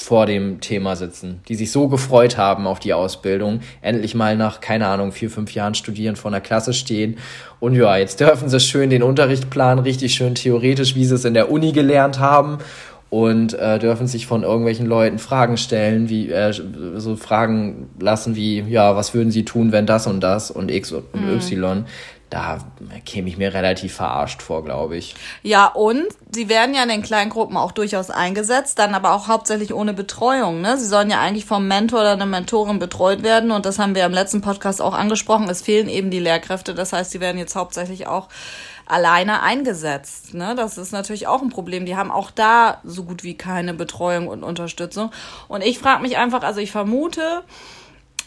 vor 0.00 0.24
dem 0.24 0.60
Thema 0.60 0.96
sitzen, 0.96 1.40
die 1.46 1.54
sich 1.54 1.70
so 1.70 1.86
gefreut 1.86 2.38
haben 2.38 2.66
auf 2.66 2.80
die 2.80 2.94
Ausbildung, 2.94 3.60
endlich 3.82 4.14
mal 4.14 4.34
nach, 4.34 4.62
keine 4.62 4.86
Ahnung, 4.86 5.12
vier, 5.12 5.28
fünf 5.28 5.52
Jahren 5.54 5.74
studieren 5.74 6.16
vor 6.16 6.30
einer 6.30 6.40
Klasse 6.40 6.72
stehen. 6.72 7.18
Und 7.60 7.74
ja, 7.74 7.98
jetzt 7.98 8.18
dürfen 8.18 8.48
sie 8.48 8.60
schön 8.60 8.88
den 8.88 9.02
Unterricht 9.02 9.50
planen, 9.50 9.80
richtig 9.80 10.14
schön 10.14 10.34
theoretisch, 10.34 10.94
wie 10.94 11.04
sie 11.04 11.16
es 11.16 11.26
in 11.26 11.34
der 11.34 11.50
Uni 11.50 11.72
gelernt 11.72 12.18
haben. 12.18 12.58
Und 13.10 13.54
äh, 13.54 13.78
dürfen 13.80 14.06
sich 14.06 14.26
von 14.26 14.44
irgendwelchen 14.44 14.86
Leuten 14.86 15.18
Fragen 15.18 15.56
stellen, 15.56 16.08
wie 16.08 16.30
äh, 16.30 16.52
so 16.96 17.16
Fragen 17.16 17.90
lassen 17.98 18.36
wie, 18.36 18.60
ja, 18.60 18.94
was 18.94 19.14
würden 19.14 19.32
sie 19.32 19.44
tun, 19.44 19.72
wenn 19.72 19.84
das 19.84 20.06
und 20.06 20.20
das 20.20 20.50
und 20.50 20.70
X 20.70 20.92
und 20.92 21.12
mhm. 21.14 21.34
Y 21.34 21.84
da 22.30 22.58
käme 23.04 23.28
ich 23.28 23.36
mir 23.36 23.52
relativ 23.52 23.94
verarscht 23.94 24.40
vor, 24.40 24.64
glaube 24.64 24.96
ich. 24.96 25.16
Ja, 25.42 25.66
und 25.66 26.06
sie 26.32 26.48
werden 26.48 26.74
ja 26.74 26.84
in 26.84 26.88
den 26.88 27.02
Kleingruppen 27.02 27.56
auch 27.56 27.72
durchaus 27.72 28.08
eingesetzt, 28.10 28.78
dann 28.78 28.94
aber 28.94 29.12
auch 29.12 29.26
hauptsächlich 29.26 29.74
ohne 29.74 29.92
Betreuung. 29.92 30.60
Ne? 30.60 30.78
Sie 30.78 30.86
sollen 30.86 31.10
ja 31.10 31.20
eigentlich 31.20 31.44
vom 31.44 31.66
Mentor 31.66 32.00
oder 32.00 32.12
einer 32.12 32.26
Mentorin 32.26 32.78
betreut 32.78 33.24
werden 33.24 33.50
und 33.50 33.66
das 33.66 33.80
haben 33.80 33.96
wir 33.96 34.06
im 34.06 34.12
letzten 34.12 34.40
Podcast 34.40 34.80
auch 34.80 34.94
angesprochen. 34.94 35.48
Es 35.48 35.60
fehlen 35.60 35.88
eben 35.88 36.10
die 36.10 36.20
Lehrkräfte, 36.20 36.72
das 36.72 36.92
heißt, 36.92 37.10
sie 37.10 37.20
werden 37.20 37.38
jetzt 37.38 37.56
hauptsächlich 37.56 38.06
auch 38.06 38.28
alleine 38.86 39.42
eingesetzt. 39.42 40.34
Ne? 40.34 40.54
Das 40.56 40.78
ist 40.78 40.92
natürlich 40.92 41.26
auch 41.26 41.42
ein 41.42 41.50
Problem. 41.50 41.84
Die 41.84 41.96
haben 41.96 42.10
auch 42.10 42.30
da 42.30 42.80
so 42.84 43.04
gut 43.04 43.22
wie 43.24 43.34
keine 43.36 43.74
Betreuung 43.74 44.28
und 44.28 44.42
Unterstützung. 44.42 45.10
Und 45.48 45.62
ich 45.62 45.78
frage 45.78 46.02
mich 46.02 46.16
einfach, 46.16 46.42
also 46.42 46.60
ich 46.60 46.72
vermute, 46.72 47.42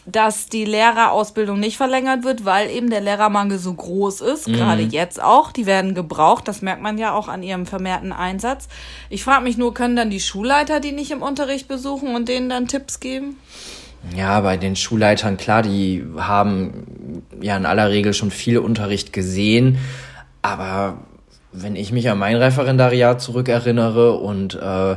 dass 0.06 0.48
die 0.48 0.64
Lehrerausbildung 0.64 1.58
nicht 1.58 1.76
verlängert 1.76 2.24
wird, 2.24 2.44
weil 2.44 2.70
eben 2.70 2.90
der 2.90 3.00
Lehrermangel 3.00 3.58
so 3.58 3.72
groß 3.72 4.20
ist, 4.20 4.48
mhm. 4.48 4.54
gerade 4.54 4.82
jetzt 4.82 5.22
auch. 5.22 5.50
Die 5.50 5.66
werden 5.66 5.94
gebraucht, 5.94 6.46
das 6.46 6.60
merkt 6.62 6.82
man 6.82 6.98
ja 6.98 7.14
auch 7.14 7.28
an 7.28 7.42
ihrem 7.42 7.64
vermehrten 7.64 8.12
Einsatz. 8.12 8.68
Ich 9.08 9.24
frage 9.24 9.44
mich 9.44 9.56
nur, 9.56 9.72
können 9.72 9.96
dann 9.96 10.10
die 10.10 10.20
Schulleiter 10.20 10.80
die 10.80 10.92
nicht 10.92 11.10
im 11.10 11.22
Unterricht 11.22 11.68
besuchen 11.68 12.14
und 12.14 12.28
denen 12.28 12.48
dann 12.48 12.68
Tipps 12.68 13.00
geben? 13.00 13.38
Ja, 14.14 14.40
bei 14.40 14.58
den 14.58 14.76
Schulleitern, 14.76 15.38
klar, 15.38 15.62
die 15.62 16.04
haben 16.18 17.22
ja 17.40 17.56
in 17.56 17.64
aller 17.64 17.88
Regel 17.88 18.12
schon 18.12 18.30
viel 18.30 18.58
Unterricht 18.58 19.14
gesehen, 19.14 19.78
aber 20.42 20.98
wenn 21.56 21.76
ich 21.76 21.92
mich 21.92 22.10
an 22.10 22.18
mein 22.18 22.36
Referendariat 22.36 23.20
zurückerinnere 23.20 24.14
und 24.14 24.54
äh, 24.56 24.96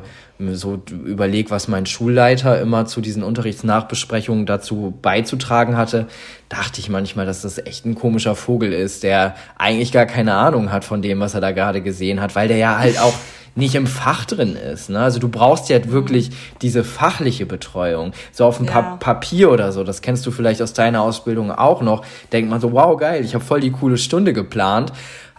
so 0.54 0.82
überlege, 0.90 1.52
was 1.52 1.68
mein 1.68 1.86
Schulleiter 1.86 2.60
immer 2.60 2.86
zu 2.86 3.00
diesen 3.00 3.24
Unterrichtsnachbesprechungen 3.24 4.48
dazu 4.48 4.98
beizutragen 5.02 5.78
hatte, 5.78 6.08
dachte 6.50 6.80
ich 6.80 6.90
manchmal, 6.90 7.28
dass 7.28 7.44
das 7.44 7.60
echt 7.60 7.86
ein 7.86 7.96
komischer 7.96 8.36
Vogel 8.36 8.74
ist, 8.74 9.04
der 9.04 9.36
eigentlich 9.58 9.92
gar 9.92 10.08
keine 10.08 10.34
Ahnung 10.34 10.72
hat 10.72 10.84
von 10.84 11.02
dem, 11.02 11.20
was 11.20 11.36
er 11.36 11.42
da 11.42 11.52
gerade 11.52 11.82
gesehen 11.82 12.22
hat, 12.22 12.36
weil 12.36 12.48
der 12.48 12.58
ja 12.58 12.78
halt 12.80 13.00
auch 13.00 13.14
nicht 13.58 13.74
im 13.74 13.88
Fach 13.88 14.26
drin 14.26 14.56
ist. 14.56 14.90
Ne? 14.90 15.00
Also 15.00 15.20
du 15.20 15.30
brauchst 15.30 15.70
ja 15.70 15.84
wirklich 15.90 16.30
diese 16.62 16.84
fachliche 16.84 17.48
Betreuung. 17.48 18.14
So 18.32 18.46
auf 18.46 18.58
dem 18.58 18.68
ja. 18.68 18.74
pa 18.74 18.98
Papier 18.98 19.52
oder 19.52 19.72
so, 19.72 19.84
das 19.84 20.02
kennst 20.02 20.26
du 20.26 20.32
vielleicht 20.32 20.62
aus 20.62 20.74
deiner 20.74 21.02
Ausbildung 21.02 21.52
auch 21.52 21.82
noch, 21.82 22.06
denkt 22.32 22.50
man 22.50 22.62
so, 22.62 22.72
wow, 22.72 22.98
geil, 22.98 23.26
ich 23.26 23.34
habe 23.34 23.44
voll 23.44 23.60
die 23.60 23.72
coole 23.72 23.98
Stunde 23.98 24.34
geplant. 24.34 24.94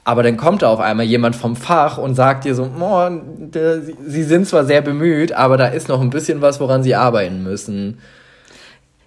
Aber 0.09 0.23
dann 0.23 0.39
kommt 0.39 0.63
da 0.63 0.71
auf 0.71 0.81
einmal 0.81 1.05
jemand 1.05 1.37
vom 1.37 1.55
Fach 1.55 1.99
und 1.99 2.15
sagt 2.15 2.47
dir 2.47 2.55
so, 2.55 2.67
oh, 2.81 3.11
der, 3.11 3.83
sie 3.83 4.23
sind 4.23 4.47
zwar 4.49 4.65
sehr 4.65 4.81
bemüht, 4.81 5.33
aber 5.33 5.59
da 5.59 5.67
ist 5.67 5.91
noch 5.91 6.01
ein 6.01 6.09
bisschen 6.09 6.41
was, 6.41 6.61
woran 6.61 6.83
sie 6.83 6.95
arbeiten 6.95 7.43
müssen. 7.43 7.99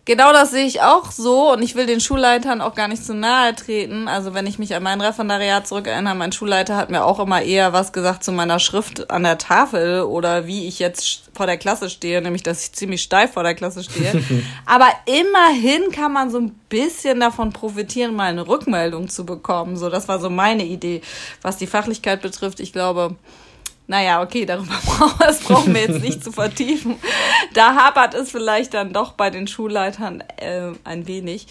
Genau 0.05 0.33
das 0.33 0.49
sehe 0.49 0.65
ich 0.65 0.81
auch 0.81 1.11
so 1.11 1.53
und 1.53 1.61
ich 1.61 1.75
will 1.75 1.85
den 1.85 1.99
Schulleitern 1.99 2.59
auch 2.59 2.73
gar 2.73 2.87
nicht 2.87 3.05
zu 3.05 3.13
nahe 3.13 3.55
treten. 3.55 4.07
Also 4.07 4.33
wenn 4.33 4.47
ich 4.47 4.57
mich 4.57 4.73
an 4.73 4.81
mein 4.81 4.99
Referendariat 4.99 5.67
zurückerinnere, 5.67 6.15
mein 6.15 6.31
Schulleiter 6.31 6.75
hat 6.75 6.89
mir 6.89 7.05
auch 7.05 7.19
immer 7.19 7.43
eher 7.43 7.71
was 7.71 7.93
gesagt 7.93 8.23
zu 8.23 8.31
meiner 8.31 8.57
Schrift 8.57 9.11
an 9.11 9.21
der 9.21 9.37
Tafel 9.37 10.01
oder 10.01 10.47
wie 10.47 10.67
ich 10.67 10.79
jetzt 10.79 11.29
vor 11.35 11.45
der 11.45 11.57
Klasse 11.57 11.87
stehe, 11.87 12.19
nämlich 12.19 12.41
dass 12.41 12.63
ich 12.63 12.73
ziemlich 12.73 13.03
steif 13.03 13.33
vor 13.33 13.43
der 13.43 13.53
Klasse 13.53 13.83
stehe. 13.83 14.23
Aber 14.65 14.87
immerhin 15.05 15.91
kann 15.91 16.13
man 16.13 16.31
so 16.31 16.39
ein 16.39 16.59
bisschen 16.67 17.19
davon 17.19 17.53
profitieren, 17.53 18.15
mal 18.15 18.31
eine 18.31 18.47
Rückmeldung 18.47 19.07
zu 19.07 19.23
bekommen. 19.23 19.77
So, 19.77 19.89
das 19.89 20.07
war 20.07 20.19
so 20.19 20.31
meine 20.31 20.65
Idee, 20.65 21.01
was 21.43 21.57
die 21.57 21.67
Fachlichkeit 21.67 22.23
betrifft. 22.23 22.59
Ich 22.59 22.73
glaube, 22.73 23.17
naja, 23.87 24.21
okay, 24.21 24.45
darüber 24.45 24.75
brauchen, 24.85 25.73
wir 25.73 25.81
jetzt 25.81 26.01
nicht 26.01 26.23
zu 26.23 26.31
vertiefen. 26.31 26.95
Da 27.53 27.75
hapert 27.75 28.13
es 28.13 28.31
vielleicht 28.31 28.73
dann 28.73 28.93
doch 28.93 29.13
bei 29.13 29.29
den 29.29 29.47
Schulleitern 29.47 30.23
äh, 30.37 30.71
ein 30.83 31.07
wenig. 31.07 31.47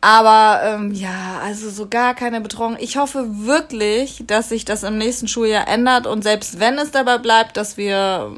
Aber 0.00 0.60
ähm, 0.64 0.92
ja, 0.92 1.40
also 1.42 1.70
so 1.70 1.88
gar 1.88 2.14
keine 2.14 2.40
Betreuung. 2.40 2.76
Ich 2.78 2.96
hoffe 2.96 3.26
wirklich, 3.46 4.22
dass 4.26 4.48
sich 4.48 4.64
das 4.64 4.84
im 4.84 4.96
nächsten 4.96 5.26
Schuljahr 5.26 5.66
ändert 5.66 6.06
und 6.06 6.22
selbst 6.22 6.60
wenn 6.60 6.78
es 6.78 6.92
dabei 6.92 7.18
bleibt, 7.18 7.56
dass 7.56 7.76
wir 7.76 8.32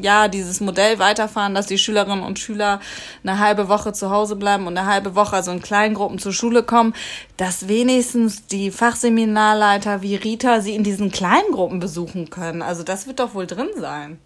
ja 0.00 0.28
dieses 0.28 0.60
Modell 0.60 0.98
weiterfahren, 1.00 1.54
dass 1.54 1.66
die 1.66 1.78
Schülerinnen 1.78 2.22
und 2.22 2.38
Schüler 2.38 2.80
eine 3.24 3.40
halbe 3.40 3.68
Woche 3.68 3.92
zu 3.92 4.10
Hause 4.10 4.36
bleiben 4.36 4.68
und 4.68 4.78
eine 4.78 4.86
halbe 4.86 5.16
Woche 5.16 5.36
also 5.36 5.50
in 5.50 5.62
kleinen 5.62 5.94
Gruppen 5.94 6.18
zur 6.18 6.32
Schule 6.32 6.62
kommen, 6.62 6.94
dass 7.36 7.66
wenigstens 7.66 8.46
die 8.46 8.70
Fachseminarleiter 8.70 10.02
wie 10.02 10.14
Rita 10.14 10.60
sie 10.60 10.76
in 10.76 10.84
diesen 10.84 11.10
kleinen 11.10 11.50
Gruppen 11.52 11.80
besuchen 11.80 12.30
können. 12.30 12.62
Also 12.62 12.84
das 12.84 13.08
wird 13.08 13.18
doch 13.18 13.34
wohl 13.34 13.46
drin 13.46 13.70
sein. 13.76 14.18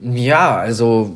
Ja, 0.00 0.56
also 0.56 1.14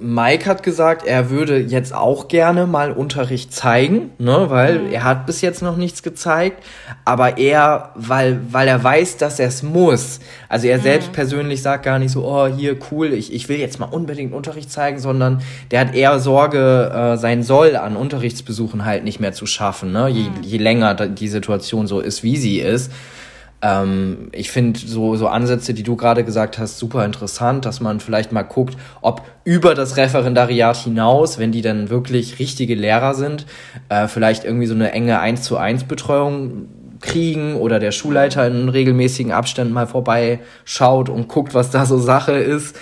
Mike 0.00 0.46
hat 0.46 0.62
gesagt, 0.62 1.06
er 1.06 1.30
würde 1.30 1.58
jetzt 1.58 1.94
auch 1.94 2.28
gerne 2.28 2.66
mal 2.66 2.90
Unterricht 2.90 3.52
zeigen, 3.52 4.10
ne, 4.18 4.46
weil 4.48 4.80
mhm. 4.80 4.92
er 4.92 5.04
hat 5.04 5.26
bis 5.26 5.40
jetzt 5.40 5.62
noch 5.62 5.76
nichts 5.76 6.02
gezeigt, 6.02 6.62
aber 7.04 7.38
er, 7.38 7.90
weil, 7.94 8.40
weil 8.50 8.66
er 8.66 8.82
weiß, 8.82 9.18
dass 9.18 9.38
er 9.38 9.48
es 9.48 9.62
muss. 9.62 10.20
Also 10.48 10.66
er 10.66 10.78
mhm. 10.78 10.82
selbst 10.82 11.12
persönlich 11.12 11.62
sagt 11.62 11.84
gar 11.84 11.98
nicht 11.98 12.10
so, 12.10 12.24
oh, 12.24 12.46
hier 12.46 12.76
cool, 12.90 13.12
ich, 13.12 13.32
ich 13.32 13.48
will 13.48 13.58
jetzt 13.58 13.78
mal 13.78 13.86
unbedingt 13.86 14.32
Unterricht 14.32 14.70
zeigen, 14.70 14.98
sondern 14.98 15.42
der 15.70 15.80
hat 15.80 15.94
eher 15.94 16.18
Sorge, 16.18 16.90
äh, 16.94 17.16
sein 17.16 17.42
Soll 17.42 17.76
an 17.76 17.96
Unterrichtsbesuchen 17.96 18.84
halt 18.84 19.04
nicht 19.04 19.20
mehr 19.20 19.32
zu 19.32 19.46
schaffen, 19.46 19.92
ne, 19.92 20.08
je, 20.08 20.24
mhm. 20.24 20.42
je 20.42 20.58
länger 20.58 20.94
die 20.94 21.28
Situation 21.28 21.86
so 21.86 22.00
ist, 22.00 22.22
wie 22.22 22.36
sie 22.36 22.58
ist. 22.58 22.90
Ähm, 23.64 24.28
ich 24.32 24.50
finde 24.50 24.78
so, 24.78 25.16
so 25.16 25.26
Ansätze, 25.26 25.72
die 25.72 25.82
du 25.82 25.96
gerade 25.96 26.22
gesagt 26.22 26.58
hast, 26.58 26.78
super 26.78 27.02
interessant, 27.06 27.64
dass 27.64 27.80
man 27.80 27.98
vielleicht 27.98 28.30
mal 28.30 28.42
guckt, 28.42 28.76
ob 29.00 29.22
über 29.44 29.74
das 29.74 29.96
Referendariat 29.96 30.76
hinaus, 30.76 31.38
wenn 31.38 31.50
die 31.50 31.62
dann 31.62 31.88
wirklich 31.88 32.38
richtige 32.38 32.74
Lehrer 32.74 33.14
sind, 33.14 33.46
äh, 33.88 34.06
vielleicht 34.06 34.44
irgendwie 34.44 34.66
so 34.66 34.74
eine 34.74 34.92
enge 34.92 35.18
1 35.18 35.42
zu 35.42 35.56
1 35.56 35.84
Betreuung 35.84 36.68
kriegen 37.00 37.56
oder 37.56 37.80
der 37.80 37.92
Schulleiter 37.92 38.46
in 38.46 38.68
regelmäßigen 38.68 39.32
Abständen 39.32 39.72
mal 39.72 39.86
vorbeischaut 39.86 41.08
und 41.08 41.28
guckt, 41.28 41.54
was 41.54 41.70
da 41.70 41.86
so 41.86 41.98
Sache 41.98 42.32
ist. 42.32 42.76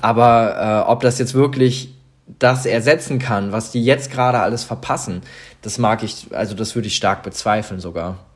Aber 0.00 0.84
äh, 0.86 0.90
ob 0.90 1.00
das 1.00 1.18
jetzt 1.18 1.34
wirklich 1.34 1.94
das 2.38 2.64
ersetzen 2.64 3.18
kann, 3.18 3.50
was 3.50 3.72
die 3.72 3.82
jetzt 3.82 4.12
gerade 4.12 4.38
alles 4.38 4.62
verpassen, 4.62 5.22
das 5.62 5.78
mag 5.78 6.04
ich, 6.04 6.28
also 6.30 6.54
das 6.54 6.76
würde 6.76 6.86
ich 6.86 6.94
stark 6.94 7.24
bezweifeln 7.24 7.80
sogar. 7.80 8.27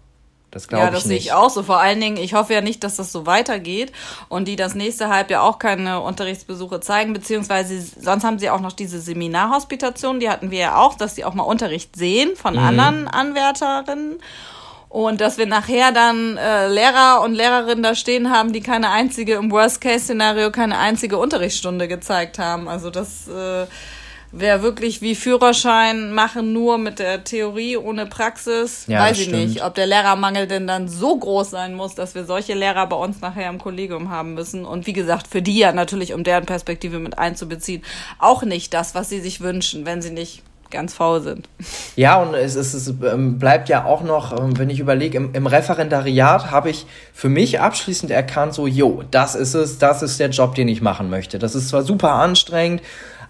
Das 0.53 0.69
glaube 0.69 0.85
ja, 0.85 0.89
ich 0.91 0.93
nicht. 0.93 0.95
Ja, 0.95 1.01
das 1.01 1.09
sehe 1.09 1.17
ich 1.17 1.33
auch 1.33 1.51
so. 1.51 1.63
Vor 1.65 1.81
allen 1.81 1.99
Dingen, 1.99 2.19
ich 2.19 2.35
hoffe 2.35 2.53
ja 2.53 2.61
nicht, 2.61 2.85
dass 2.85 2.97
das 2.97 3.11
so 3.11 3.27
weitergeht 3.27 3.91
und 4.29 4.47
die 4.47 4.55
das 4.55 4.75
nächste 4.75 5.09
Halbjahr 5.09 5.43
auch 5.43 5.59
keine 5.59 6.01
Unterrichtsbesuche 6.01 6.79
zeigen, 6.81 7.13
beziehungsweise 7.13 7.81
sonst 7.81 8.23
haben 8.23 8.39
sie 8.39 8.51
auch 8.51 8.61
noch 8.61 8.73
diese 8.73 9.01
Seminarhospitation, 9.01 10.21
die 10.21 10.29
hatten 10.29 10.51
wir 10.51 10.59
ja 10.59 10.77
auch, 10.77 10.95
dass 10.95 11.17
sie 11.17 11.25
auch 11.25 11.35
mal 11.35 11.43
Unterricht 11.43 11.97
sehen 11.97 12.37
von 12.37 12.55
mhm. 12.55 12.61
anderen 12.61 13.09
Anwärterinnen. 13.09 14.21
Und 14.91 15.23
dass 15.23 15.39
wir 15.39 15.47
nachher 15.47 15.91
dann 15.91 16.37
äh, 16.37 16.69
Lehrer 16.69 17.23
und 17.23 17.33
Lehrerinnen 17.33 17.83
da 17.83 17.95
stehen 17.95 18.31
haben, 18.31 18.53
die 18.53 18.61
keine 18.61 18.91
einzige, 18.91 19.37
im 19.37 19.51
Worst-Case-Szenario 19.51 20.51
keine 20.51 20.77
einzige 20.77 21.17
Unterrichtsstunde 21.17 21.89
gezeigt 21.89 22.39
haben. 22.39 22.69
Also 22.69 22.91
das 22.91 23.27
äh, 23.27 23.65
Wer 24.35 24.63
wirklich 24.63 25.03
wie 25.03 25.15
Führerschein 25.15 26.13
machen, 26.15 26.55
nur 26.55 26.79
mit 26.79 26.99
der 26.99 27.23
Theorie 27.23 27.77
ohne 27.77 28.07
Praxis, 28.07 28.87
ja, 28.87 29.01
weiß 29.01 29.19
ich 29.19 29.25
stimmt. 29.25 29.43
nicht. 29.43 29.65
Ob 29.65 29.75
der 29.75 29.87
Lehrermangel 29.87 30.47
denn 30.47 30.67
dann 30.67 30.89
so 30.89 31.19
groß 31.19 31.51
sein 31.51 31.75
muss, 31.75 31.95
dass 31.95 32.15
wir 32.15 32.25
solche 32.25 32.55
Lehrer 32.55 32.87
bei 32.87 32.97
uns 32.97 33.21
nachher 33.21 33.51
im 33.51 33.59
Kollegium 33.59 34.11
haben 34.11 34.33
müssen. 34.33 34.65
Und 34.65 34.87
wie 34.87 34.95
gesagt, 34.95 35.27
für 35.27 35.43
die 35.43 35.59
ja 35.59 35.73
natürlich, 35.73 36.15
um 36.15 36.25
deren 36.25 36.47
Perspektive 36.47 36.99
mit 36.99 37.19
einzubeziehen, 37.19 37.83
auch 38.19 38.43
nicht 38.43 38.73
das, 38.73 38.95
was 38.95 39.11
sie 39.11 39.21
sich 39.21 39.43
wünschen, 39.43 39.85
wenn 39.85 40.01
sie 40.01 40.11
nicht 40.11 40.43
ganz 40.73 40.95
faul 40.95 41.21
sind. 41.21 41.51
Ja, 41.95 42.21
und 42.23 42.33
es, 42.33 42.57
es, 42.57 42.73
es 42.73 42.89
ähm, 42.89 43.39
bleibt 43.39 43.69
ja 43.69 43.85
auch 43.85 44.03
noch, 44.03 44.33
ähm, 44.37 44.59
wenn 44.59 44.71
ich 44.71 44.81
überlege, 44.81 45.19
im, 45.19 45.35
im 45.35 45.47
Referendariat 45.47 46.51
habe 46.51 46.71
ich 46.71 46.87
für 47.13 47.29
mich 47.29 47.61
abschließend 47.61 48.11
erkannt, 48.11 48.55
so, 48.55 48.67
jo, 48.67 49.05
das 49.11 49.35
ist 49.35 49.53
es, 49.53 49.79
das 49.79 50.03
ist 50.03 50.19
der 50.19 50.31
Job, 50.31 50.55
den 50.55 50.69
ich 50.69 50.81
machen 50.81 51.11
möchte. 51.11 51.39
Das 51.39 51.55
ist 51.55 51.69
zwar 51.69 51.83
super 51.83 52.13
anstrengend, 52.13 52.83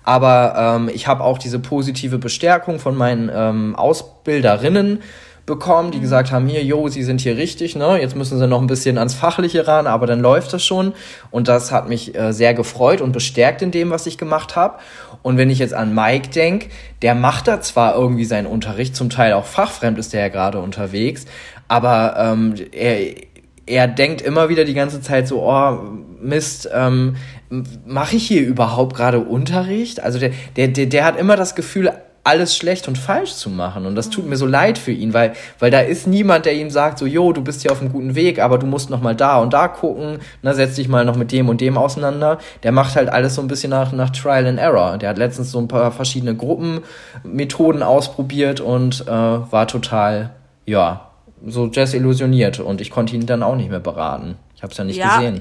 aber 0.05 0.55
ähm, 0.57 0.91
ich 0.93 1.07
habe 1.07 1.23
auch 1.23 1.39
diese 1.39 1.59
positive 1.59 2.19
Bestärkung 2.19 2.79
von 2.79 2.97
meinen 2.97 3.31
ähm, 3.33 3.77
Ausbilderinnen 3.77 5.01
bekommen, 5.47 5.91
die 5.91 5.99
mhm. 5.99 6.03
gesagt 6.03 6.31
haben, 6.31 6.47
hier, 6.47 6.63
jo, 6.63 6.89
sie 6.89 7.03
sind 7.03 7.21
hier 7.21 7.37
richtig, 7.37 7.75
ne? 7.75 8.01
Jetzt 8.01 8.15
müssen 8.15 8.39
sie 8.39 8.47
noch 8.47 8.61
ein 8.61 8.69
bisschen 8.69 8.97
ans 8.97 9.15
Fachliche 9.15 9.67
ran, 9.67 9.87
aber 9.87 10.07
dann 10.07 10.21
läuft 10.21 10.53
das 10.53 10.65
schon. 10.65 10.93
Und 11.31 11.49
das 11.49 11.73
hat 11.73 11.89
mich 11.89 12.15
äh, 12.15 12.33
sehr 12.33 12.55
gefreut 12.55 13.01
und 13.01 13.13
bestärkt 13.13 13.61
in 13.61 13.73
dem, 13.73 13.91
was 13.91 14.07
ich 14.07 14.19
gemacht 14.19 14.55
habe. 14.55 14.79
Und 15.23 15.39
wenn 15.39 15.51
ich 15.51 15.59
jetzt 15.59 15.75
an 15.75 15.95
Mike 15.95 16.29
denk, 16.31 16.69
der 17.03 17.15
macht 17.15 17.49
da 17.49 17.61
zwar 17.61 17.97
irgendwie 17.97 18.25
seinen 18.25 18.47
Unterricht, 18.47 18.95
zum 18.95 19.11
Teil 19.11 19.33
auch 19.33 19.45
fachfremd 19.45 19.99
ist 19.99 20.13
der 20.13 20.21
ja 20.21 20.29
gerade 20.29 20.61
unterwegs, 20.61 21.27
aber 21.69 22.15
ähm, 22.19 22.55
er 22.73 23.15
er 23.65 23.87
denkt 23.87 24.23
immer 24.23 24.49
wieder 24.49 24.65
die 24.65 24.75
ganze 24.75 25.01
Zeit 25.01 25.29
so, 25.29 25.43
oh 25.43 25.79
Mist, 26.21 26.69
ähm, 26.73 27.17
mache 27.87 28.17
ich 28.17 28.27
hier 28.27 28.43
überhaupt 28.43 28.97
gerade 28.97 29.21
Unterricht? 29.21 30.03
Also 30.03 30.19
der, 30.19 30.31
der, 30.57 30.69
der, 30.69 30.87
der 30.87 31.05
hat 31.05 31.19
immer 31.19 31.37
das 31.37 31.55
Gefühl, 31.55 31.93
alles 32.25 32.57
schlecht 32.57 32.87
und 32.87 32.99
falsch 32.99 33.35
zu 33.35 33.51
machen. 33.51 33.85
Und 33.85 33.97
das 33.97 34.09
tut 34.09 34.27
mir 34.29 34.37
so 34.37 34.47
leid 34.47 34.79
für 34.79 34.93
ihn, 34.93 35.13
weil, 35.13 35.33
weil 35.59 35.71
da 35.71 35.81
ist 35.81 36.07
niemand, 36.07 36.47
der 36.47 36.55
ihm 36.55 36.71
sagt, 36.71 36.99
so, 36.99 37.07
jo, 37.07 37.33
du 37.33 37.43
bist 37.43 37.63
hier 37.63 37.73
auf 37.73 37.81
einem 37.81 37.93
guten 37.93 38.15
Weg, 38.15 38.39
aber 38.39 38.59
du 38.59 38.67
musst 38.67 38.91
noch 38.91 39.01
mal 39.01 39.17
da 39.17 39.39
und 39.39 39.53
da 39.53 39.67
gucken, 39.67 40.19
na, 40.41 40.55
setz 40.55 40.77
dich 40.77 40.89
mal 40.89 41.05
noch 41.05 41.17
mit 41.17 41.33
dem 41.33 41.49
und 41.49 41.61
dem 41.61 41.77
auseinander. 41.77 42.39
Der 42.63 42.71
macht 42.71 42.95
halt 42.95 43.09
alles 43.09 43.35
so 43.35 43.43
ein 43.43 43.49
bisschen 43.49 43.71
nach, 43.71 43.93
nach 43.93 44.11
Trial 44.11 44.47
and 44.47 44.61
Error. 44.61 44.99
Der 44.99 45.09
hat 45.11 45.19
letztens 45.19 45.51
so 45.51 45.59
ein 45.59 45.69
paar 45.69 45.91
verschiedene 45.91 46.37
Gruppenmethoden 46.37 47.83
ausprobiert 47.83 48.61
und 48.61 49.03
äh, 49.07 49.11
war 49.11 49.67
total, 49.67 50.31
ja, 50.65 51.09
so 51.45 51.67
desillusioniert 51.67 52.61
und 52.61 52.81
ich 52.81 52.91
konnte 52.91 53.17
ihn 53.17 53.27
dann 53.27 53.43
auch 53.43 53.57
nicht 53.57 53.69
mehr 53.69 53.81
beraten. 53.81 54.37
Ich 54.55 54.63
habe 54.63 54.71
es 54.71 54.79
ja 54.79 54.85
nicht 54.85 54.97
ja, 54.97 55.17
gesehen. 55.17 55.41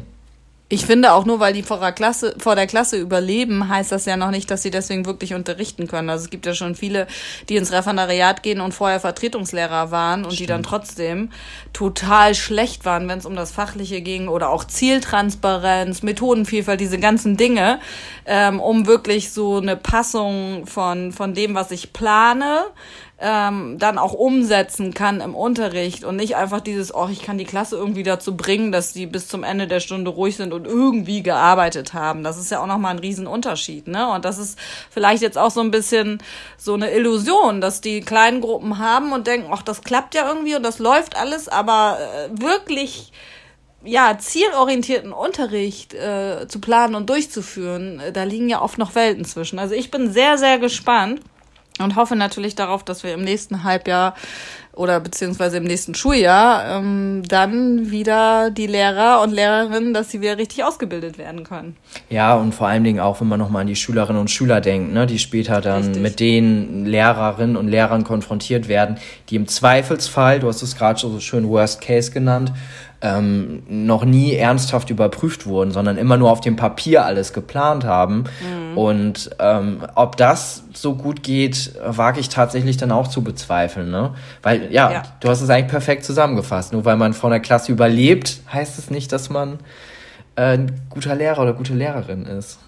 Ich 0.71 0.85
finde 0.85 1.11
auch 1.11 1.25
nur, 1.25 1.41
weil 1.41 1.51
die 1.51 1.63
vor 1.63 1.81
der, 1.81 1.91
Klasse, 1.91 2.33
vor 2.37 2.55
der 2.55 2.65
Klasse 2.65 2.95
überleben, 2.95 3.67
heißt 3.67 3.91
das 3.91 4.05
ja 4.05 4.15
noch 4.15 4.31
nicht, 4.31 4.49
dass 4.49 4.63
sie 4.63 4.71
deswegen 4.71 5.05
wirklich 5.05 5.33
unterrichten 5.33 5.85
können. 5.85 6.09
Also 6.09 6.23
es 6.23 6.29
gibt 6.29 6.45
ja 6.45 6.53
schon 6.53 6.75
viele, 6.75 7.07
die 7.49 7.57
ins 7.57 7.73
Referendariat 7.73 8.41
gehen 8.41 8.61
und 8.61 8.73
vorher 8.73 9.01
Vertretungslehrer 9.01 9.91
waren 9.91 10.23
und 10.23 10.31
Stimmt. 10.31 10.39
die 10.39 10.45
dann 10.45 10.63
trotzdem 10.63 11.29
total 11.73 12.35
schlecht 12.35 12.85
waren, 12.85 13.09
wenn 13.09 13.19
es 13.19 13.25
um 13.25 13.35
das 13.35 13.51
Fachliche 13.51 13.99
ging 13.99 14.29
oder 14.29 14.49
auch 14.49 14.63
Zieltransparenz, 14.63 16.03
Methodenvielfalt, 16.03 16.79
diese 16.79 16.99
ganzen 16.99 17.35
Dinge, 17.35 17.81
ähm, 18.25 18.61
um 18.61 18.87
wirklich 18.87 19.33
so 19.33 19.57
eine 19.57 19.75
Passung 19.75 20.67
von, 20.67 21.11
von 21.11 21.33
dem, 21.33 21.53
was 21.53 21.71
ich 21.71 21.91
plane, 21.91 22.63
ähm, 23.21 23.77
dann 23.77 23.99
auch 23.99 24.13
umsetzen 24.13 24.95
kann 24.95 25.21
im 25.21 25.35
Unterricht 25.35 26.03
und 26.03 26.15
nicht 26.15 26.35
einfach 26.35 26.59
dieses, 26.59 26.93
oh, 26.93 27.07
ich 27.11 27.21
kann 27.21 27.37
die 27.37 27.45
Klasse 27.45 27.75
irgendwie 27.75 28.01
dazu 28.01 28.35
bringen, 28.35 28.71
dass 28.71 28.93
die 28.93 29.05
bis 29.05 29.27
zum 29.27 29.43
Ende 29.43 29.67
der 29.67 29.79
Stunde 29.79 30.09
ruhig 30.09 30.35
sind 30.37 30.53
und 30.53 30.65
irgendwie 30.65 31.21
gearbeitet 31.21 31.93
haben. 31.93 32.23
Das 32.23 32.39
ist 32.39 32.49
ja 32.49 32.59
auch 32.61 32.65
nochmal 32.65 32.95
ein 32.95 32.99
Riesenunterschied, 32.99 33.87
ne? 33.87 34.11
Und 34.11 34.25
das 34.25 34.39
ist 34.39 34.57
vielleicht 34.89 35.21
jetzt 35.21 35.37
auch 35.37 35.51
so 35.51 35.61
ein 35.61 35.69
bisschen 35.69 36.17
so 36.57 36.73
eine 36.73 36.91
Illusion, 36.91 37.61
dass 37.61 37.79
die 37.79 38.01
kleinen 38.01 38.41
Gruppen 38.41 38.79
haben 38.79 39.11
und 39.13 39.27
denken, 39.27 39.51
ach, 39.53 39.61
das 39.61 39.83
klappt 39.83 40.15
ja 40.15 40.27
irgendwie 40.27 40.55
und 40.55 40.63
das 40.63 40.79
läuft 40.79 41.15
alles, 41.15 41.47
aber 41.47 41.99
äh, 41.99 42.41
wirklich 42.41 43.11
ja, 43.83 44.17
zielorientierten 44.17 45.11
Unterricht 45.11 45.93
äh, 45.93 46.47
zu 46.47 46.59
planen 46.59 46.95
und 46.95 47.09
durchzuführen, 47.09 47.99
äh, 47.99 48.11
da 48.11 48.23
liegen 48.23 48.49
ja 48.49 48.61
oft 48.61 48.79
noch 48.79 48.95
Welten 48.95 49.25
zwischen. 49.25 49.59
Also 49.59 49.75
ich 49.75 49.91
bin 49.91 50.11
sehr, 50.11 50.39
sehr 50.39 50.57
gespannt 50.57 51.21
und 51.81 51.95
hoffe 51.95 52.15
natürlich 52.15 52.55
darauf, 52.55 52.83
dass 52.83 53.03
wir 53.03 53.13
im 53.13 53.23
nächsten 53.23 53.63
Halbjahr 53.63 54.15
oder 54.73 54.99
beziehungsweise 54.99 55.57
im 55.57 55.65
nächsten 55.65 55.95
Schuljahr 55.95 56.77
ähm, 56.77 57.23
dann 57.27 57.91
wieder 57.91 58.51
die 58.51 58.67
Lehrer 58.67 59.21
und 59.21 59.31
Lehrerinnen, 59.31 59.93
dass 59.93 60.09
sie 60.09 60.21
wieder 60.21 60.37
richtig 60.37 60.63
ausgebildet 60.63 61.17
werden 61.17 61.43
können. 61.43 61.75
Ja, 62.09 62.35
und 62.35 62.53
vor 62.53 62.67
allen 62.67 62.83
Dingen 62.83 62.99
auch, 62.99 63.19
wenn 63.19 63.27
man 63.27 63.39
nochmal 63.39 63.61
an 63.61 63.67
die 63.67 63.75
Schülerinnen 63.75 64.21
und 64.21 64.31
Schüler 64.31 64.61
denkt, 64.61 64.93
ne, 64.93 65.05
die 65.05 65.19
später 65.19 65.59
dann 65.59 65.83
richtig. 65.83 66.01
mit 66.01 66.19
den 66.19 66.85
Lehrerinnen 66.85 67.57
und 67.57 67.67
Lehrern 67.67 68.03
konfrontiert 68.03 68.69
werden, 68.69 68.97
die 69.29 69.35
im 69.35 69.47
Zweifelsfall, 69.47 70.39
du 70.39 70.47
hast 70.47 70.61
es 70.61 70.77
gerade 70.77 70.99
so 70.99 71.19
schön 71.19 71.49
Worst 71.49 71.81
Case 71.81 72.11
genannt, 72.11 72.53
ähm, 73.01 73.63
noch 73.67 74.05
nie 74.05 74.35
ernsthaft 74.35 74.89
überprüft 74.89 75.45
wurden, 75.45 75.71
sondern 75.71 75.97
immer 75.97 76.17
nur 76.17 76.29
auf 76.29 76.41
dem 76.41 76.55
Papier 76.55 77.03
alles 77.05 77.33
geplant 77.33 77.83
haben. 77.83 78.25
Mhm. 78.41 78.77
Und 78.77 79.29
ähm, 79.39 79.83
ob 79.95 80.17
das 80.17 80.63
so 80.73 80.95
gut 80.95 81.23
geht, 81.23 81.73
wage 81.83 82.19
ich 82.19 82.29
tatsächlich 82.29 82.77
dann 82.77 82.91
auch 82.91 83.07
zu 83.07 83.23
bezweifeln. 83.23 83.89
Ne? 83.89 84.13
Weil, 84.43 84.71
ja, 84.71 84.91
ja, 84.91 85.03
du 85.19 85.29
hast 85.29 85.41
es 85.41 85.49
eigentlich 85.49 85.71
perfekt 85.71 86.05
zusammengefasst. 86.05 86.73
Nur 86.73 86.85
weil 86.85 86.97
man 86.97 87.13
vor 87.13 87.29
einer 87.31 87.39
Klasse 87.39 87.71
überlebt, 87.71 88.39
heißt 88.53 88.77
es 88.77 88.91
nicht, 88.91 89.11
dass 89.11 89.29
man 89.29 89.59
äh, 90.35 90.57
ein 90.57 90.81
guter 90.89 91.15
Lehrer 91.15 91.41
oder 91.41 91.53
gute 91.53 91.73
Lehrerin 91.73 92.25
ist. 92.25 92.59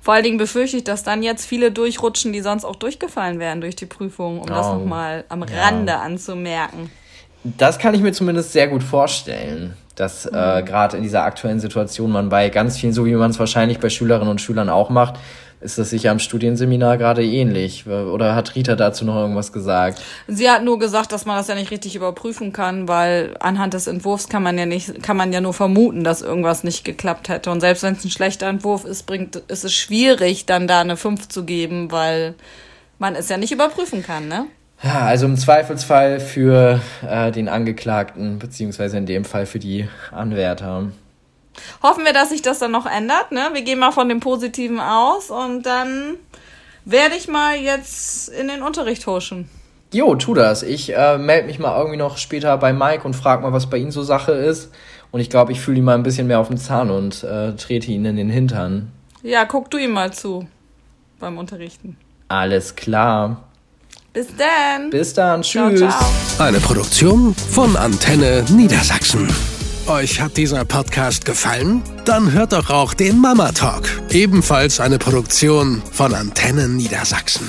Vor 0.00 0.14
allen 0.14 0.24
Dingen 0.24 0.38
befürchte 0.38 0.76
ich, 0.76 0.84
dass 0.84 1.02
dann 1.02 1.22
jetzt 1.22 1.46
viele 1.46 1.70
durchrutschen, 1.70 2.32
die 2.32 2.40
sonst 2.40 2.64
auch 2.64 2.76
durchgefallen 2.76 3.38
wären 3.38 3.60
durch 3.60 3.76
die 3.76 3.86
Prüfung, 3.86 4.38
um 4.40 4.44
oh. 4.44 4.54
das 4.54 4.66
nochmal 4.66 5.24
am 5.28 5.42
Rande 5.42 5.92
ja. 5.92 6.00
anzumerken. 6.00 6.90
Das 7.56 7.78
kann 7.78 7.94
ich 7.94 8.00
mir 8.00 8.12
zumindest 8.12 8.52
sehr 8.52 8.68
gut 8.68 8.82
vorstellen, 8.82 9.74
dass 9.94 10.26
äh, 10.26 10.30
mhm. 10.30 10.36
äh, 10.36 10.62
gerade 10.62 10.96
in 10.96 11.02
dieser 11.02 11.24
aktuellen 11.24 11.60
Situation 11.60 12.10
man 12.10 12.28
bei 12.28 12.48
ganz 12.48 12.78
vielen, 12.78 12.92
so 12.92 13.06
wie 13.06 13.14
man 13.14 13.30
es 13.30 13.38
wahrscheinlich 13.38 13.78
bei 13.78 13.90
Schülerinnen 13.90 14.28
und 14.28 14.40
Schülern 14.40 14.68
auch 14.68 14.90
macht, 14.90 15.16
ist 15.60 15.76
das 15.76 15.90
sicher 15.90 16.12
am 16.12 16.20
Studienseminar 16.20 16.98
gerade 16.98 17.24
ähnlich. 17.24 17.86
Oder 17.86 18.34
hat 18.34 18.54
Rita 18.54 18.76
dazu 18.76 19.04
noch 19.04 19.16
irgendwas 19.16 19.52
gesagt? 19.52 20.00
Sie 20.28 20.48
hat 20.48 20.62
nur 20.62 20.78
gesagt, 20.78 21.10
dass 21.10 21.26
man 21.26 21.36
das 21.36 21.48
ja 21.48 21.56
nicht 21.56 21.72
richtig 21.72 21.96
überprüfen 21.96 22.52
kann, 22.52 22.86
weil 22.86 23.34
anhand 23.40 23.74
des 23.74 23.88
Entwurfs 23.88 24.28
kann 24.28 24.42
man 24.42 24.56
ja 24.56 24.66
nicht, 24.66 25.02
kann 25.02 25.16
man 25.16 25.32
ja 25.32 25.40
nur 25.40 25.54
vermuten, 25.54 26.04
dass 26.04 26.22
irgendwas 26.22 26.62
nicht 26.62 26.84
geklappt 26.84 27.28
hätte. 27.28 27.50
Und 27.50 27.60
selbst 27.60 27.82
wenn 27.82 27.94
es 27.94 28.04
ein 28.04 28.10
schlechter 28.10 28.46
Entwurf 28.46 28.84
ist, 28.84 29.06
bringt, 29.06 29.36
ist 29.36 29.64
es 29.64 29.74
schwierig, 29.74 30.46
dann 30.46 30.68
da 30.68 30.80
eine 30.80 30.96
5 30.96 31.28
zu 31.28 31.44
geben, 31.44 31.90
weil 31.90 32.34
man 32.98 33.16
es 33.16 33.28
ja 33.28 33.36
nicht 33.36 33.52
überprüfen 33.52 34.04
kann, 34.04 34.28
ne? 34.28 34.46
Ja, 34.82 35.00
also 35.00 35.26
im 35.26 35.36
Zweifelsfall 35.36 36.20
für 36.20 36.80
äh, 37.06 37.32
den 37.32 37.48
Angeklagten, 37.48 38.38
beziehungsweise 38.38 38.96
in 38.96 39.06
dem 39.06 39.24
Fall 39.24 39.44
für 39.46 39.58
die 39.58 39.88
Anwärter. 40.12 40.92
Hoffen 41.82 42.04
wir, 42.04 42.12
dass 42.12 42.28
sich 42.30 42.42
das 42.42 42.60
dann 42.60 42.70
noch 42.70 42.86
ändert. 42.86 43.32
Ne? 43.32 43.48
Wir 43.52 43.62
gehen 43.62 43.80
mal 43.80 43.90
von 43.90 44.08
dem 44.08 44.20
Positiven 44.20 44.78
aus 44.78 45.30
und 45.30 45.64
dann 45.64 46.14
werde 46.84 47.16
ich 47.16 47.26
mal 47.26 47.56
jetzt 47.56 48.28
in 48.28 48.46
den 48.46 48.62
Unterricht 48.62 49.06
huschen. 49.06 49.48
Jo, 49.92 50.14
tu 50.14 50.34
das. 50.34 50.62
Ich 50.62 50.94
äh, 50.94 51.18
melde 51.18 51.46
mich 51.46 51.58
mal 51.58 51.76
irgendwie 51.76 51.96
noch 51.96 52.18
später 52.18 52.56
bei 52.58 52.72
Mike 52.72 53.04
und 53.04 53.14
frage 53.14 53.42
mal, 53.42 53.52
was 53.52 53.68
bei 53.68 53.78
ihm 53.78 53.90
so 53.90 54.02
Sache 54.02 54.32
ist. 54.32 54.70
Und 55.10 55.20
ich 55.20 55.30
glaube, 55.30 55.52
ich 55.52 55.60
fühle 55.60 55.78
ihn 55.78 55.84
mal 55.84 55.94
ein 55.94 56.02
bisschen 56.02 56.26
mehr 56.26 56.38
auf 56.38 56.48
den 56.48 56.58
Zahn 56.58 56.90
und 56.90 57.24
äh, 57.24 57.54
trete 57.54 57.90
ihn 57.90 58.04
in 58.04 58.16
den 58.16 58.28
Hintern. 58.28 58.92
Ja, 59.22 59.46
guck 59.46 59.70
du 59.70 59.78
ihm 59.78 59.92
mal 59.92 60.12
zu 60.12 60.46
beim 61.18 61.38
Unterrichten. 61.38 61.96
Alles 62.28 62.76
klar. 62.76 63.47
Bis 64.18 64.26
dann. 64.36 64.90
Bis 64.90 65.14
dann. 65.14 65.42
Tschüss. 65.42 65.78
Ciao, 65.78 65.90
ciao. 65.90 66.44
Eine 66.44 66.58
Produktion 66.58 67.36
von 67.52 67.76
Antenne 67.76 68.44
Niedersachsen. 68.50 69.28
Euch 69.86 70.20
hat 70.20 70.36
dieser 70.36 70.64
Podcast 70.64 71.24
gefallen? 71.24 71.84
Dann 72.04 72.32
hört 72.32 72.52
doch 72.52 72.68
auch 72.68 72.94
den 72.94 73.20
Mama 73.20 73.52
Talk, 73.52 73.84
ebenfalls 74.10 74.80
eine 74.80 74.98
Produktion 74.98 75.82
von 75.92 76.14
Antennen 76.14 76.76
Niedersachsen. 76.76 77.46